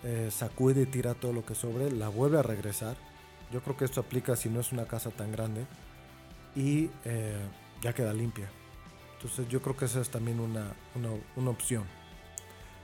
eh, 0.04 0.30
sacude 0.32 0.84
y 0.84 0.86
tira 0.86 1.16
todo 1.16 1.34
lo 1.34 1.46
que 1.46 1.56
sobre, 1.56 1.92
la 1.92 2.10
vuelve 2.10 2.40
a 2.40 2.44
regresar. 2.44 2.96
Yo 3.52 3.62
creo 3.62 3.76
que 3.76 3.86
esto 3.86 4.02
aplica 4.02 4.36
si 4.36 4.50
no 4.50 4.60
es 4.60 4.72
una 4.72 4.86
casa 4.86 5.10
tan 5.10 5.32
grande 5.32 5.66
y 6.56 6.90
eh, 7.06 7.40
ya 7.82 7.94
queda 7.94 8.14
limpia. 8.14 8.50
Entonces 9.16 9.48
yo 9.50 9.62
creo 9.62 9.76
que 9.76 9.86
esa 9.86 10.00
es 10.00 10.10
también 10.10 10.40
una, 10.40 10.74
una, 10.96 11.10
una 11.36 11.50
opción. 11.50 11.86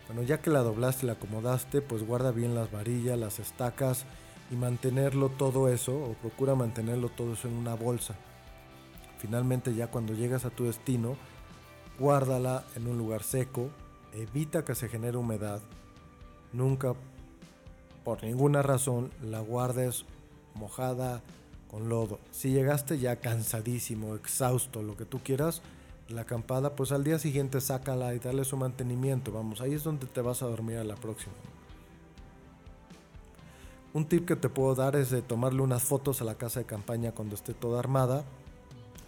Bueno, 0.08 0.24
ya 0.24 0.42
que 0.42 0.50
la 0.50 0.60
doblaste 0.60 1.06
y 1.06 1.08
la 1.08 1.14
acomodaste, 1.14 1.82
pues 1.82 2.06
guarda 2.06 2.32
bien 2.32 2.56
las 2.56 2.72
varillas, 2.72 3.18
las 3.18 3.40
estacas 3.40 4.06
y 4.54 4.56
mantenerlo 4.56 5.30
todo 5.30 5.68
eso, 5.68 5.96
o 5.96 6.14
procura 6.14 6.54
mantenerlo 6.54 7.10
todo 7.10 7.34
eso 7.34 7.48
en 7.48 7.56
una 7.56 7.74
bolsa. 7.74 8.16
Finalmente 9.18 9.74
ya 9.74 9.88
cuando 9.88 10.14
llegas 10.14 10.46
a 10.46 10.52
tu 10.52 10.66
destino, 10.66 11.16
guárdala 11.98 12.64
en 12.76 12.88
un 12.88 13.00
lugar 13.00 13.24
seco, 13.24 13.70
evita 14.14 14.64
que 14.64 14.76
se 14.76 14.90
genere 14.90 15.18
humedad, 15.18 15.60
nunca 16.52 16.94
por 18.04 18.24
ninguna 18.24 18.62
razón 18.62 19.10
la 19.24 19.40
guardes 19.40 20.06
mojada 20.54 21.24
con 21.72 21.90
lodo. 21.90 22.20
Si 22.32 22.52
llegaste 22.52 23.00
ya 23.00 23.16
cansadísimo, 23.16 24.14
exhausto, 24.14 24.84
lo 24.84 24.96
que 24.96 25.06
tú 25.06 25.20
quieras, 25.24 25.64
la 26.10 26.22
acampada, 26.22 26.76
pues 26.76 26.92
al 26.92 27.04
día 27.04 27.18
siguiente 27.18 27.60
sácala 27.60 28.14
y 28.14 28.20
dale 28.20 28.46
su 28.46 28.56
mantenimiento. 28.56 29.32
Vamos, 29.32 29.62
ahí 29.62 29.74
es 29.74 29.84
donde 29.84 30.06
te 30.06 30.22
vas 30.22 30.44
a 30.44 30.46
dormir 30.46 30.78
a 30.78 30.84
la 30.84 30.96
próxima. 30.96 31.34
Un 33.94 34.06
tip 34.06 34.28
que 34.28 34.36
te 34.36 34.50
puedo 34.50 34.74
dar 34.74 34.96
es 34.96 35.12
de 35.12 35.22
tomarle 35.22 35.62
unas 35.62 35.84
fotos 35.84 36.20
a 36.20 36.26
la 36.26 36.36
casa 36.36 36.60
de 36.60 36.66
campaña 36.66 37.12
cuando 37.12 37.36
esté 37.36 37.54
toda 37.54 37.78
armada. 37.78 38.24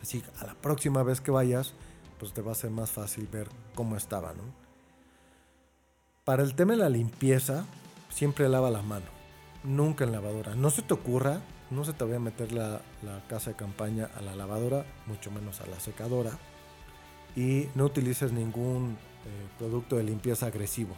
Así 0.04 0.24
a 0.40 0.46
la 0.46 0.54
próxima 0.54 1.02
vez 1.02 1.22
que 1.22 1.32
vayas, 1.32 1.74
pues 2.20 2.34
te 2.34 2.44
va 2.44 2.52
a 2.52 2.56
ser 2.56 2.70
más 2.70 2.92
fácil 2.92 3.28
ver 3.32 3.50
cómo 3.74 3.98
estaba, 3.98 4.34
¿no? 4.34 4.44
Para 6.24 6.44
el 6.44 6.54
tema 6.54 6.74
de 6.74 6.80
la 6.80 6.90
limpieza, 6.90 7.66
siempre 8.10 8.48
lava 8.48 8.70
la 8.70 8.84
mano. 8.84 9.06
Nunca 9.64 10.04
en 10.04 10.12
lavadora. 10.12 10.54
No 10.54 10.70
se 10.70 10.84
te 10.84 10.94
ocurra, 10.94 11.42
no 11.72 11.84
se 11.84 11.94
te 11.94 12.04
vaya 12.04 12.18
a 12.18 12.20
meter 12.20 12.52
la, 12.52 12.82
casa 13.28 13.52
de 13.52 13.56
campaña 13.56 14.12
a 14.16 14.22
la 14.22 14.36
lavadora, 14.36 14.86
mucho 15.08 15.32
menos 15.32 15.62
a 15.62 15.66
la 15.66 15.80
secadora. 15.80 16.38
Y 17.36 17.70
no 17.74 17.86
utilices 17.86 18.32
ningún 18.32 18.98
eh, 19.26 19.48
producto 19.58 19.96
de 19.96 20.04
limpieza 20.04 20.46
agresivo. 20.46 20.96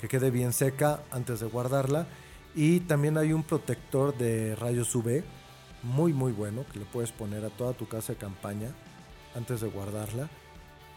Que 0.00 0.06
quede 0.06 0.30
bien 0.30 0.52
seca 0.52 1.00
antes 1.10 1.40
de 1.40 1.46
guardarla 1.46 2.06
y 2.54 2.80
también 2.80 3.16
hay 3.16 3.32
un 3.32 3.42
protector 3.42 4.16
de 4.16 4.54
rayos 4.56 4.94
UV 4.94 5.22
muy 5.82 6.12
muy 6.12 6.32
bueno 6.32 6.64
que 6.72 6.78
le 6.78 6.84
puedes 6.84 7.12
poner 7.12 7.44
a 7.44 7.50
toda 7.50 7.72
tu 7.72 7.88
casa 7.88 8.12
de 8.12 8.18
campaña 8.18 8.68
antes 9.34 9.60
de 9.60 9.68
guardarla. 9.68 10.28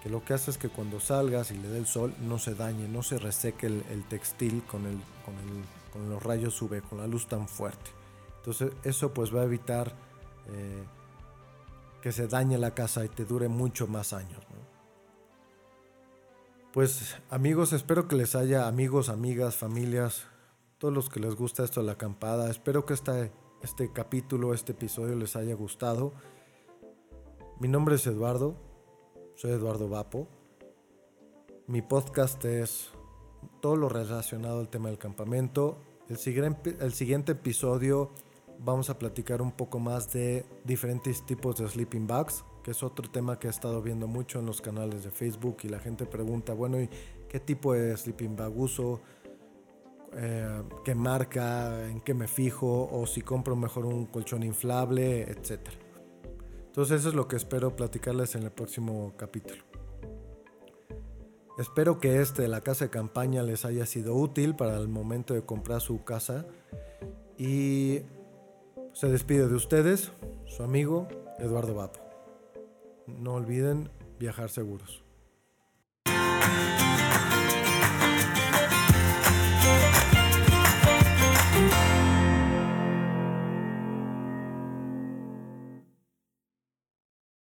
Que 0.03 0.09
lo 0.09 0.23
que 0.23 0.33
hace 0.33 0.51
es 0.51 0.57
que 0.57 0.69
cuando 0.69 0.99
salgas 0.99 1.49
y 1.49 1.57
le 1.57 1.67
dé 1.67 1.79
el 1.79 1.87
sol 1.87 2.13
no 2.21 2.37
se 2.37 2.53
dañe, 2.53 2.87
no 2.87 3.01
se 3.01 3.17
reseque 3.17 3.65
el, 3.65 3.83
el 3.89 4.03
textil 4.03 4.63
con, 4.63 4.85
el, 4.85 4.99
con, 5.25 5.33
el, 5.35 5.65
con, 5.91 6.09
los 6.09 6.21
rayos 6.21 6.61
UV, 6.61 6.81
con 6.81 6.99
la 6.99 7.07
luz 7.07 7.27
tan 7.27 7.47
fuerte. 7.47 7.89
Entonces 8.37 8.71
eso 8.83 9.13
pues 9.13 9.33
va 9.33 9.41
a 9.41 9.45
evitar 9.45 9.93
eh, 10.49 10.83
que 12.01 12.11
se 12.11 12.27
dañe 12.27 12.59
la 12.59 12.75
casa 12.75 13.03
y 13.03 13.09
te 13.09 13.25
dure 13.25 13.47
mucho 13.47 13.87
más 13.87 14.13
años. 14.13 14.43
Pues 16.71 17.15
amigos, 17.31 17.73
espero 17.73 18.07
que 18.07 18.15
les 18.15 18.35
haya 18.35 18.67
amigos, 18.67 19.09
amigas, 19.09 19.55
familias, 19.55 20.27
todos 20.77 20.93
los 20.93 21.09
que 21.09 21.19
les 21.19 21.35
gusta 21.35 21.63
esto 21.63 21.79
de 21.81 21.87
la 21.87 21.93
acampada. 21.93 22.49
Espero 22.49 22.85
que 22.85 22.93
este, 22.93 23.31
este 23.61 23.91
capítulo, 23.91 24.53
este 24.53 24.73
episodio 24.73 25.15
les 25.15 25.35
haya 25.35 25.55
gustado. 25.55 26.13
Mi 27.59 27.67
nombre 27.67 27.95
es 27.95 28.05
Eduardo, 28.07 28.55
soy 29.35 29.51
Eduardo 29.51 29.87
Vapo. 29.87 30.27
Mi 31.67 31.81
podcast 31.81 32.43
es 32.45 32.89
todo 33.61 33.75
lo 33.75 33.89
relacionado 33.89 34.59
al 34.59 34.69
tema 34.69 34.89
del 34.89 34.97
campamento. 34.97 35.77
El 36.09 36.17
siguiente, 36.17 36.75
el 36.79 36.93
siguiente 36.93 37.31
episodio 37.31 38.11
vamos 38.59 38.89
a 38.89 38.99
platicar 38.99 39.41
un 39.41 39.51
poco 39.51 39.79
más 39.79 40.11
de 40.11 40.45
diferentes 40.63 41.25
tipos 41.25 41.57
de 41.57 41.67
sleeping 41.67 42.07
bags, 42.07 42.43
que 42.63 42.71
es 42.71 42.83
otro 42.83 43.09
tema 43.09 43.39
que 43.39 43.47
he 43.47 43.49
estado 43.49 43.81
viendo 43.81 44.07
mucho 44.07 44.39
en 44.39 44.45
los 44.45 44.61
canales 44.61 45.03
de 45.03 45.11
Facebook 45.11 45.57
y 45.63 45.69
la 45.69 45.79
gente 45.79 46.05
pregunta, 46.05 46.53
bueno, 46.53 46.79
¿y 46.81 46.89
qué 47.29 47.39
tipo 47.39 47.73
de 47.73 47.95
sleeping 47.95 48.35
bag 48.35 48.57
uso? 48.57 49.01
Eh, 50.17 50.63
qué 50.83 50.95
marca, 50.95 51.89
en 51.89 52.01
qué 52.01 52.13
me 52.13 52.27
fijo, 52.27 52.89
o 52.91 53.05
si 53.05 53.21
compro 53.21 53.55
mejor 53.55 53.85
un 53.85 54.05
colchón 54.05 54.43
inflable, 54.43 55.23
etc. 55.23 55.59
Entonces 56.67 57.01
eso 57.01 57.09
es 57.09 57.15
lo 57.15 57.27
que 57.27 57.35
espero 57.35 57.75
platicarles 57.75 58.35
en 58.35 58.43
el 58.43 58.51
próximo 58.51 59.13
capítulo. 59.17 59.63
Espero 61.57 61.99
que 61.99 62.21
este 62.21 62.49
la 62.49 62.59
casa 62.59 62.85
de 62.85 62.91
campaña 62.91 63.41
les 63.41 63.63
haya 63.63 63.85
sido 63.85 64.13
útil 64.15 64.55
para 64.55 64.77
el 64.77 64.89
momento 64.89 65.33
de 65.33 65.43
comprar 65.43 65.79
su 65.79 66.03
casa. 66.03 66.45
Y 67.37 68.01
se 68.93 69.07
despide 69.07 69.47
de 69.47 69.55
ustedes, 69.55 70.11
su 70.45 70.63
amigo 70.63 71.07
Eduardo 71.39 71.75
Vapo. 71.75 71.99
No 73.07 73.33
olviden 73.35 73.89
viajar 74.19 74.49
seguros. 74.49 75.03